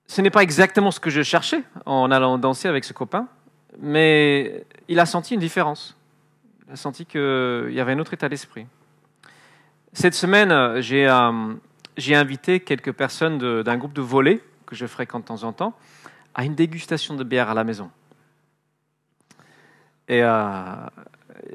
[0.06, 3.28] Ce n'est pas exactement ce que je cherchais en allant danser avec ce copain,
[3.78, 5.96] mais il a senti une différence.
[6.66, 8.66] Il a senti qu'il y avait un autre état d'esprit.
[9.94, 11.54] Cette semaine, j'ai euh,
[12.10, 15.74] invité quelques personnes d'un groupe de volée que je fréquente de temps en temps
[16.34, 17.90] à une dégustation de bière à la maison.
[20.08, 20.74] Et euh,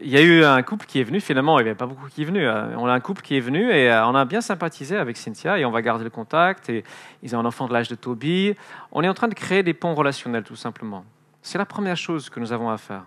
[0.02, 2.08] il y a eu un couple qui est venu, finalement, il n'y avait pas beaucoup
[2.08, 2.46] qui est venu.
[2.46, 5.18] euh, On a un couple qui est venu et euh, on a bien sympathisé avec
[5.18, 6.70] Cynthia et on va garder le contact.
[6.70, 6.84] Et
[7.24, 8.56] ils ont un enfant de l'âge de Toby.
[8.92, 11.06] On est en train de créer des ponts relationnels, tout simplement.
[11.42, 13.04] C'est la première chose que nous avons à faire.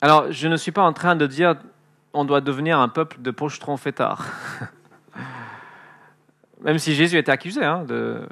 [0.00, 1.54] Alors, je ne suis pas en train de dire
[2.12, 4.26] on doit devenir un peuple de pochetrons fêtards.
[6.60, 8.26] Même si Jésus était accusé hein, de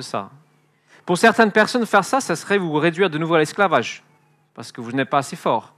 [0.00, 0.30] ça.
[1.04, 4.02] Pour certaines personnes, faire ça, ça serait vous réduire de nouveau à l'esclavage,
[4.54, 5.74] parce que vous n'êtes pas assez fort.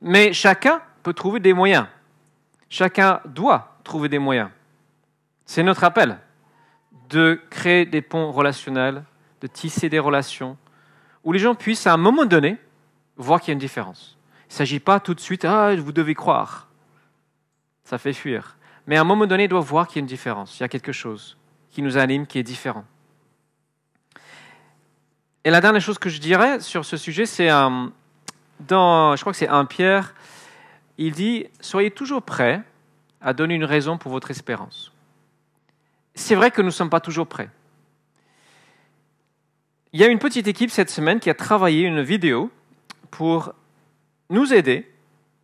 [0.00, 1.86] Mais chacun peut trouver des moyens.
[2.68, 4.50] Chacun doit trouver des moyens.
[5.44, 6.18] C'est notre appel
[7.08, 9.04] de créer des ponts relationnels,
[9.40, 10.56] de tisser des relations,
[11.22, 12.58] où les gens puissent à un moment donné
[13.16, 14.18] voir qu'il y a une différence.
[14.48, 16.68] Il ne s'agit pas tout de suite, ah, vous devez croire.
[17.84, 18.56] Ça fait fuir.
[18.86, 20.58] Mais à un moment donné, ils doivent voir qu'il y a une différence.
[20.58, 21.36] Il y a quelque chose
[21.70, 22.84] qui nous anime, qui est différent.
[25.46, 27.86] Et la dernière chose que je dirais sur ce sujet, c'est euh,
[28.58, 30.12] dans, je crois que c'est 1 Pierre,
[30.98, 32.64] il dit Soyez toujours prêts
[33.20, 34.90] à donner une raison pour votre espérance.
[36.16, 37.48] C'est vrai que nous ne sommes pas toujours prêts.
[39.92, 42.50] Il y a une petite équipe cette semaine qui a travaillé une vidéo
[43.12, 43.54] pour
[44.30, 44.90] nous aider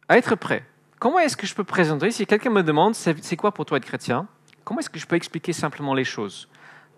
[0.09, 0.65] à être prêts.
[0.99, 3.77] Comment est-ce que je peux présenter Si quelqu'un me demande c'est c'est quoi pour toi
[3.77, 4.27] être chrétien,
[4.65, 6.49] comment est-ce que je peux expliquer simplement les choses?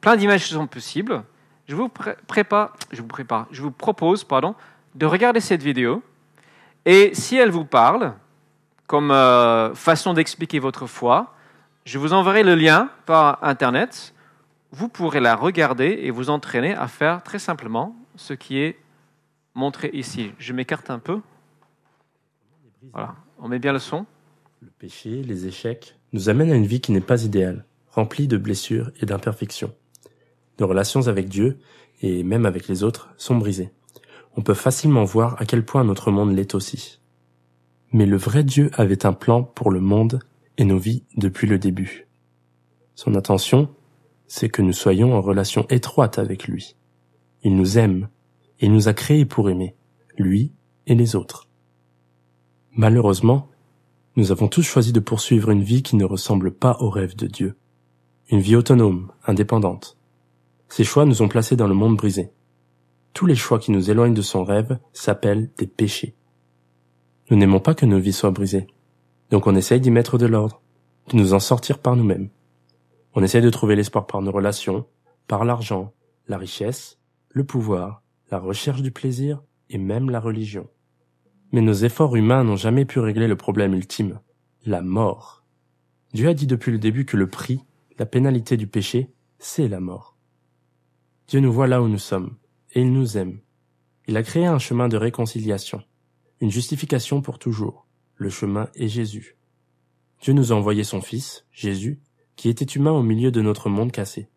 [0.00, 1.22] Plein d'images sont possibles.
[1.66, 4.54] Je vous pré- prépare, je vous prépare, je vous propose, pardon,
[4.94, 6.02] de regarder cette vidéo.
[6.84, 8.14] Et si elle vous parle,
[8.86, 11.34] comme euh, façon d'expliquer votre foi,
[11.84, 14.14] je vous enverrai le lien par Internet.
[14.72, 18.78] Vous pourrez la regarder et vous entraîner à faire très simplement ce qui est
[19.54, 20.32] montré ici.
[20.38, 21.20] Je m'écarte un peu.
[22.92, 24.04] Voilà, on met bien le son.
[24.60, 28.36] Le péché, les échecs, nous amènent à une vie qui n'est pas idéale, remplie de
[28.36, 29.74] blessures et d'imperfections.
[30.58, 31.58] Nos relations avec Dieu,
[32.02, 33.70] et même avec les autres, sont brisées.
[34.36, 37.00] On peut facilement voir à quel point notre monde l'est aussi.
[37.92, 40.20] Mais le vrai Dieu avait un plan pour le monde
[40.58, 42.06] et nos vies depuis le début.
[42.94, 43.68] Son intention,
[44.26, 46.76] c'est que nous soyons en relation étroite avec lui.
[47.42, 48.08] Il nous aime,
[48.60, 49.74] et nous a créés pour aimer,
[50.16, 50.52] lui
[50.86, 51.48] et les autres.
[52.72, 53.50] Malheureusement,
[54.16, 57.26] nous avons tous choisi de poursuivre une vie qui ne ressemble pas au rêve de
[57.26, 57.56] Dieu.
[58.30, 59.96] Une vie autonome, indépendante.
[60.76, 62.32] Ces choix nous ont placés dans le monde brisé.
[63.12, 66.16] Tous les choix qui nous éloignent de son rêve s'appellent des péchés.
[67.30, 68.66] Nous n'aimons pas que nos vies soient brisées.
[69.30, 70.62] Donc on essaye d'y mettre de l'ordre,
[71.12, 72.28] de nous en sortir par nous-mêmes.
[73.14, 74.84] On essaye de trouver l'espoir par nos relations,
[75.28, 75.92] par l'argent,
[76.26, 80.66] la richesse, le pouvoir, la recherche du plaisir et même la religion.
[81.52, 84.18] Mais nos efforts humains n'ont jamais pu régler le problème ultime,
[84.66, 85.44] la mort.
[86.14, 87.60] Dieu a dit depuis le début que le prix,
[87.96, 90.13] la pénalité du péché, c'est la mort.
[91.26, 92.36] Dieu nous voit là où nous sommes,
[92.72, 93.40] et il nous aime.
[94.06, 95.82] Il a créé un chemin de réconciliation,
[96.40, 97.86] une justification pour toujours.
[98.16, 99.36] Le chemin est Jésus.
[100.20, 102.00] Dieu nous a envoyé son Fils, Jésus,
[102.36, 104.28] qui était humain au milieu de notre monde cassé.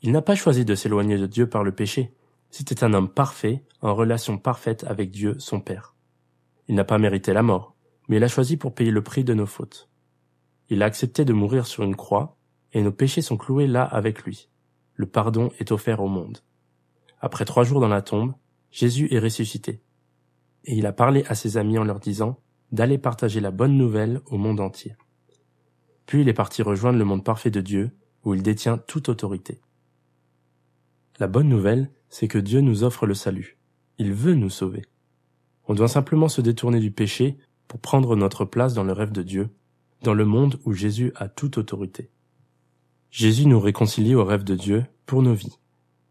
[0.00, 2.14] Il n'a pas choisi de s'éloigner de Dieu par le péché.
[2.50, 5.94] C'était un homme parfait, en relation parfaite avec Dieu, son Père.
[6.68, 7.76] Il n'a pas mérité la mort,
[8.08, 9.90] mais il a choisi pour payer le prix de nos fautes.
[10.70, 12.38] Il a accepté de mourir sur une croix,
[12.72, 14.48] et nos péchés sont cloués là avec lui.
[14.94, 16.38] Le pardon est offert au monde.
[17.20, 18.34] Après trois jours dans la tombe,
[18.70, 19.82] Jésus est ressuscité.
[20.64, 22.38] Et il a parlé à ses amis en leur disant
[22.72, 24.96] d'aller partager la bonne nouvelle au monde entier.
[26.06, 27.90] Puis il est parti rejoindre le monde parfait de Dieu,
[28.24, 29.60] où il détient toute autorité.
[31.18, 33.58] La bonne nouvelle, c'est que Dieu nous offre le salut.
[33.98, 34.84] Il veut nous sauver.
[35.68, 39.22] On doit simplement se détourner du péché pour prendre notre place dans le rêve de
[39.22, 39.50] Dieu,
[40.02, 42.10] dans le monde où Jésus a toute autorité.
[43.14, 45.60] Jésus nous réconcilie au rêve de Dieu pour nos vies.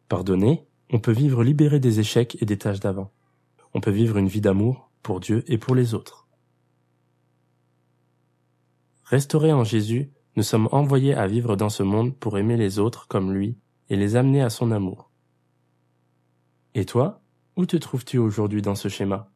[0.07, 3.11] Pardonné, on peut vivre libéré des échecs et des tâches d'avant.
[3.73, 6.29] On peut vivre une vie d'amour pour Dieu et pour les autres.
[9.03, 13.05] Restaurés en Jésus, nous sommes envoyés à vivre dans ce monde pour aimer les autres
[13.09, 13.57] comme lui
[13.89, 15.11] et les amener à son amour.
[16.73, 17.21] Et toi,
[17.57, 19.29] où te trouves-tu aujourd'hui dans ce schéma?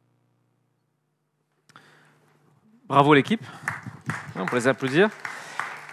[2.88, 3.44] Bravo l'équipe.
[4.36, 5.10] On peut les applaudir.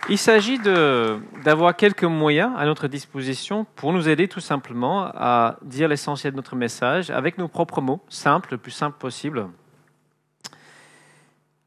[0.08, 5.88] Il s'agit d'avoir quelques moyens à notre disposition pour nous aider tout simplement à dire
[5.88, 9.48] l'essentiel de notre message avec nos propres mots, simples, le plus simple possible.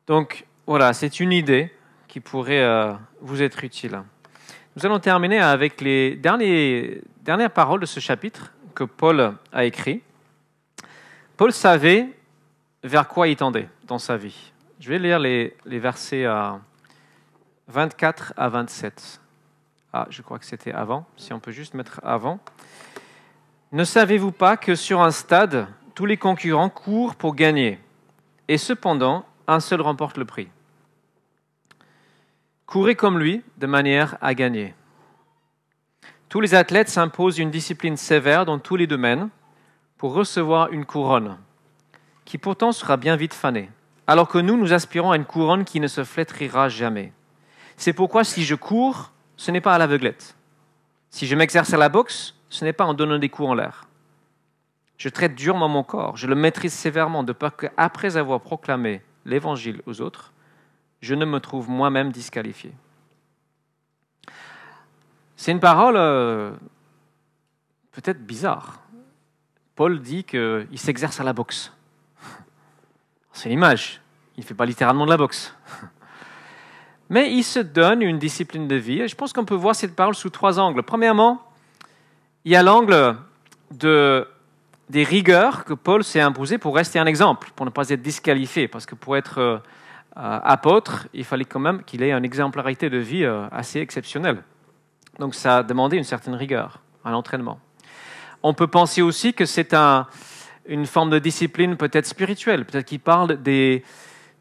[0.07, 1.73] Donc voilà, c'est une idée
[2.07, 4.03] qui pourrait euh, vous être utile.
[4.77, 10.01] Nous allons terminer avec les dernières paroles de ce chapitre que Paul a écrit.
[11.37, 12.07] Paul savait
[12.85, 14.53] vers quoi il tendait dans sa vie.
[14.79, 16.53] Je vais lire les, les versets euh,
[17.69, 19.21] 24 à 27.
[19.93, 21.07] Ah, je crois que c'était avant.
[21.17, 22.41] Si on peut juste mettre avant.
[23.73, 27.79] Ne savez-vous pas que sur un stade, tous les concurrents courent pour gagner,
[28.49, 30.49] et cependant, un seul remporte le prix.
[32.65, 34.75] Courez comme lui de manière à gagner.
[36.29, 39.29] Tous les athlètes s'imposent une discipline sévère dans tous les domaines
[39.97, 41.39] pour recevoir une couronne,
[42.25, 43.71] qui pourtant sera bien vite fanée,
[44.07, 47.13] alors que nous, nous aspirons à une couronne qui ne se flétrira jamais.
[47.79, 50.37] C'est pourquoi si je cours, ce n'est pas à l'aveuglette.
[51.11, 53.87] Si je m'exerce à la boxe, ce n'est pas en donnant des coups en l'air.
[54.97, 59.81] Je traite durement mon corps, je le maîtrise sévèrement, de peur qu'après avoir proclamé l'évangile
[59.87, 60.33] aux autres,
[61.01, 62.73] je ne me trouve moi-même disqualifié.
[65.37, 66.51] C'est une parole euh,
[67.93, 68.81] peut-être bizarre.
[69.77, 71.73] Paul dit qu'il s'exerce à la boxe.
[73.33, 74.01] C'est l'image.
[74.37, 75.55] Il ne fait pas littéralement de la boxe.
[77.11, 79.01] Mais il se donne une discipline de vie.
[79.01, 80.83] Et je pense qu'on peut voir cette parole sous trois angles.
[80.83, 81.43] Premièrement,
[82.45, 83.17] il y a l'angle
[83.71, 84.27] de,
[84.91, 88.69] des rigueurs que Paul s'est imposé pour rester un exemple, pour ne pas être disqualifié.
[88.69, 89.59] Parce que pour être euh,
[90.15, 94.43] apôtre, il fallait quand même qu'il ait une exemplarité de vie euh, assez exceptionnelle.
[95.19, 97.59] Donc ça a demandé une certaine rigueur, un entraînement.
[98.43, 100.07] On peut penser aussi que c'est un,
[100.67, 103.83] une forme de discipline peut-être spirituelle, peut-être qu'il parle des,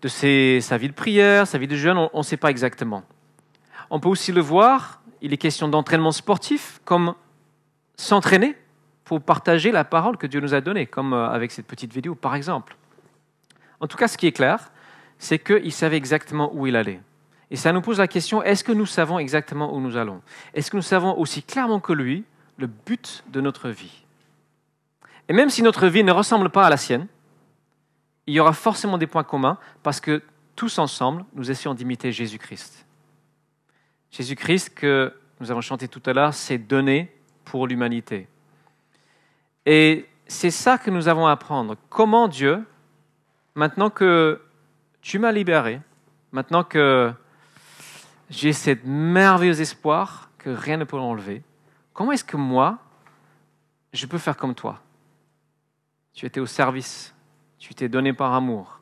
[0.01, 3.03] de sa vie de prière, sa vie de jeûne, on ne sait pas exactement.
[3.89, 7.15] On peut aussi le voir, il est question d'entraînement sportif, comme
[7.95, 8.55] s'entraîner
[9.05, 12.13] pour partager la parole que Dieu nous a donnée, comme euh, avec cette petite vidéo
[12.13, 12.75] par exemple.
[13.79, 14.71] En tout cas, ce qui est clair,
[15.17, 16.99] c'est qu'il savait exactement où il allait.
[17.49, 20.21] Et ça nous pose la question, est-ce que nous savons exactement où nous allons?
[20.53, 22.25] Est-ce que nous savons aussi clairement que lui
[22.57, 24.03] le but de notre vie?
[25.29, 27.07] Et même si notre vie ne ressemble pas à la sienne,
[28.27, 30.21] il y aura forcément des points communs parce que
[30.55, 32.85] tous ensemble, nous essayons d'imiter Jésus-Christ.
[34.11, 37.15] Jésus-Christ que nous avons chanté tout à l'heure, s'est donné
[37.45, 38.27] pour l'humanité.
[39.65, 41.75] Et c'est ça que nous avons à apprendre.
[41.89, 42.65] Comment Dieu,
[43.55, 44.41] maintenant que
[45.01, 45.79] tu m'as libéré,
[46.31, 47.13] maintenant que
[48.29, 51.43] j'ai cet merveilleux espoir que rien ne peut l'enlever.
[51.93, 52.79] Comment est-ce que moi,
[53.93, 54.81] je peux faire comme toi?
[56.13, 57.13] Tu étais au service,
[57.67, 58.79] tu t'es donné par amour.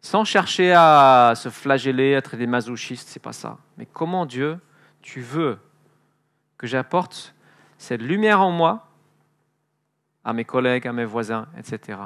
[0.00, 3.58] Sans chercher à se flageller, être des masochistes, c'est pas ça.
[3.76, 4.58] Mais comment Dieu,
[5.02, 5.58] tu veux
[6.58, 7.34] que j'apporte
[7.78, 8.88] cette lumière en moi
[10.24, 12.00] à mes collègues, à mes voisins, etc.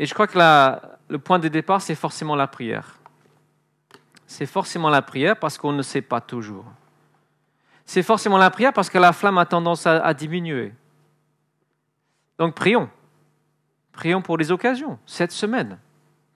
[0.00, 0.38] Et je crois que
[1.08, 3.00] le point de départ, c'est forcément la prière
[4.30, 6.64] c'est forcément la prière parce qu'on ne sait pas toujours.
[7.84, 10.72] C'est forcément la prière parce que la flamme a tendance à, diminuer.
[12.38, 12.88] Donc prions.
[13.92, 15.78] Prions pour les occasions, cette semaine,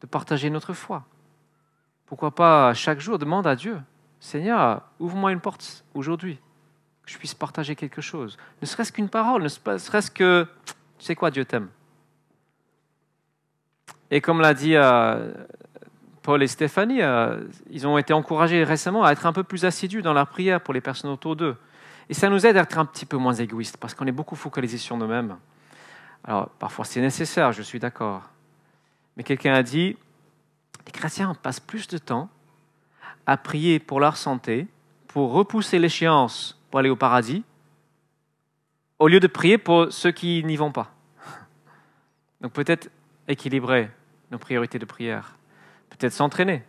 [0.01, 1.05] de partager notre foi.
[2.07, 3.81] Pourquoi pas chaque jour demande à Dieu,
[4.21, 6.39] Seigneur, ouvre-moi une porte aujourd'hui,
[7.05, 8.37] que je puisse partager quelque chose.
[8.63, 10.47] Ne serait-ce qu'une parole, ne serait-ce que,
[10.99, 11.69] tu sais quoi, Dieu t'aime.
[14.11, 15.33] Et comme l'a dit euh,
[16.23, 20.03] Paul et Stéphanie, euh, ils ont été encouragés récemment à être un peu plus assidus
[20.03, 21.57] dans la prière pour les personnes autour d'eux.
[22.09, 24.37] Et ça nous aide à être un petit peu moins égoïstes, parce qu'on est beaucoup
[24.37, 25.37] focalisé sur nous-mêmes.
[26.25, 28.23] Alors, parfois c'est nécessaire, je suis d'accord.
[29.17, 29.97] Mais quelqu'un a dit,
[30.87, 32.29] les chrétiens passent plus de temps
[33.27, 34.67] à prier pour leur santé,
[35.09, 37.45] pour repousser l'échéance pour aller au paradis,
[38.99, 40.93] au lieu de prier pour ceux qui n'y vont pas.
[42.41, 42.91] Donc peut-être
[43.29, 43.91] équilibrer
[44.31, 45.37] nos priorités de prière
[45.97, 46.63] peut-être s'entraîner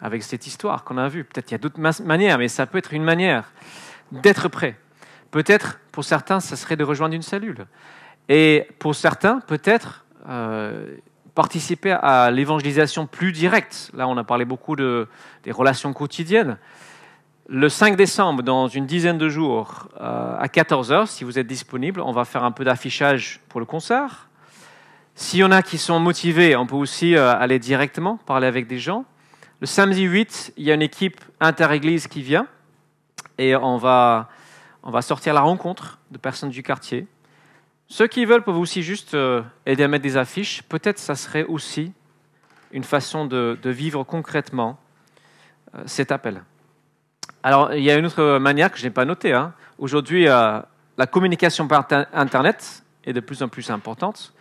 [0.00, 1.24] avec cette histoire qu'on a vue.
[1.24, 3.52] Peut-être qu'il y a d'autres manières, mais ça peut être une manière
[4.12, 4.78] d'être prêt.
[5.30, 7.66] Peut-être, pour certains, ça serait de rejoindre une cellule.
[8.30, 10.96] Et pour certains, peut-être euh,
[11.34, 13.90] participer à l'évangélisation plus directe.
[13.92, 15.08] Là, on a parlé beaucoup de,
[15.42, 16.56] des relations quotidiennes.
[17.48, 22.00] Le 5 décembre, dans une dizaine de jours, euh, à 14h, si vous êtes disponible,
[22.00, 24.28] on va faire un peu d'affichage pour le concert.
[25.16, 28.68] S'il y en a qui sont motivés, on peut aussi euh, aller directement parler avec
[28.68, 29.04] des gens.
[29.60, 32.46] Le samedi 8, il y a une équipe inter-église qui vient
[33.38, 34.28] et on va,
[34.84, 37.08] on va sortir la rencontre de personnes du quartier.
[37.90, 40.62] Ceux qui veulent peuvent aussi juste euh, aider à mettre des affiches.
[40.62, 41.92] Peut-être ça serait aussi
[42.72, 44.78] une façon de, vivre concrètement
[45.74, 46.42] euh, cet appel.
[47.42, 49.32] Alors, il y a une autre manière que je n'ai pas notée.
[49.32, 49.52] Hein.
[49.78, 54.34] Aujourd'hui, la communication par Internet est de plus en plus importante.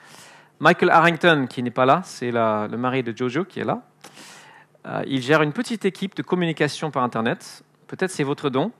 [0.59, 3.81] Michael Harrington, qui n'est pas là, c'est le mari de Jojo qui est là.
[4.85, 7.63] Euh, il gère une petite équipe de communication par Internet.
[7.87, 8.71] Peut-être c'est votre don,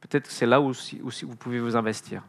[0.00, 2.22] peut-être c'est là où, vous pouvez vous investir.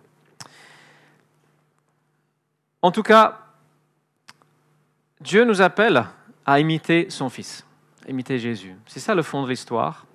[2.82, 3.40] En tout cas,
[5.20, 6.06] Dieu nous appelle
[6.46, 7.66] à imiter son Fils,
[8.06, 8.76] à imiter Jésus.
[8.86, 10.06] C'est ça le fond de l'histoire.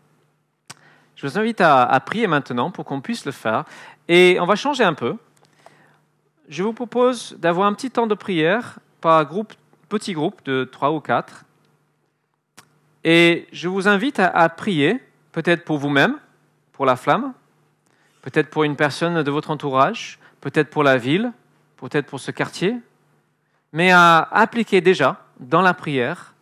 [1.16, 3.64] Je vous invite à prier maintenant pour qu'on puisse le faire.
[4.08, 5.16] Et on va changer un peu
[6.52, 9.54] je vous propose d'avoir un petit temps de prière par groupe,
[9.88, 11.44] petit groupe de trois ou quatre.
[13.04, 15.00] Et je vous invite à, à prier,
[15.32, 16.18] peut-être pour vous-même,
[16.72, 17.32] pour la flamme,
[18.20, 21.32] peut-être pour une personne de votre entourage, peut-être pour la ville,
[21.82, 22.76] peut-être pour ce quartier,
[23.72, 26.32] mais à appliquer déjà dans la prière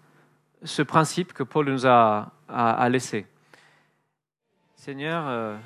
[0.65, 2.31] ce principe que Paul nous a,
[2.91, 3.27] laissé.
[4.77, 5.57] Seigneur, euh,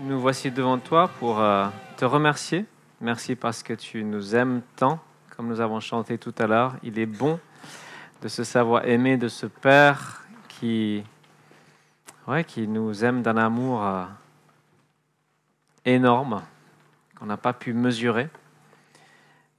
[0.00, 2.66] nous voici devant toi pour euh, te remercier.
[3.00, 5.00] Merci parce que tu nous aimes tant,
[5.34, 6.74] comme nous avons chanté tout à l'heure.
[6.82, 7.40] Il est bon
[8.20, 11.02] de se savoir aimer de ce Père qui,
[12.26, 14.04] ouais, qui nous aime d'un amour euh,
[15.86, 16.42] énorme
[17.18, 18.28] qu'on n'a pas pu mesurer.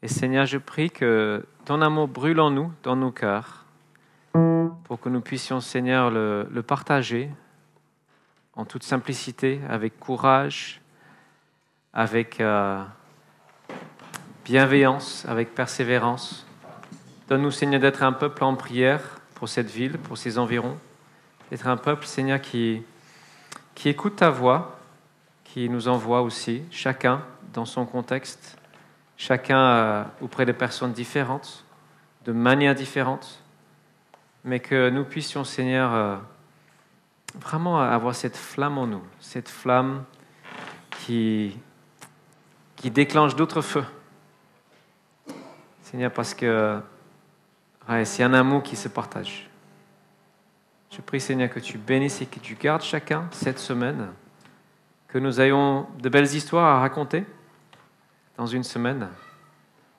[0.01, 3.65] Et Seigneur, je prie que ton amour brûle en nous, dans nos cœurs,
[4.31, 7.29] pour que nous puissions, Seigneur, le, partager
[8.53, 10.79] en toute simplicité, avec courage,
[11.93, 12.81] avec euh,
[14.45, 16.45] bienveillance, avec persévérance.
[17.27, 19.01] Donne-nous, Seigneur, d'être un peuple en prière
[19.35, 20.77] pour cette ville, pour ses environs.
[21.51, 22.83] D'être un peuple, Seigneur, qui
[23.83, 24.79] écoute ta voix,
[25.43, 27.21] qui nous envoie aussi, chacun
[27.53, 28.58] dans son contexte,
[29.19, 31.65] chacun euh, auprès de personnes différentes,
[32.23, 33.43] de manières différentes,
[34.45, 36.15] mais que nous puissions, Seigneur, euh,
[37.35, 40.05] vraiment avoir cette flamme en nous, cette flamme
[40.89, 41.57] qui,
[42.77, 43.85] qui déclenche d'autres feux.
[45.81, 46.79] Seigneur, parce que
[48.05, 49.49] c'est un amour qui se partage.
[50.91, 54.07] Je prie, Seigneur, que tu bénisses et que tu gardes chacun cette semaine,
[55.09, 57.25] que nous ayons de belles histoires à raconter
[58.39, 59.09] dans une semaine,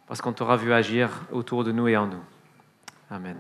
[0.09, 2.23] parce qu'on t'aura vu agir autour de nous et en nous.
[3.11, 3.37] Amen.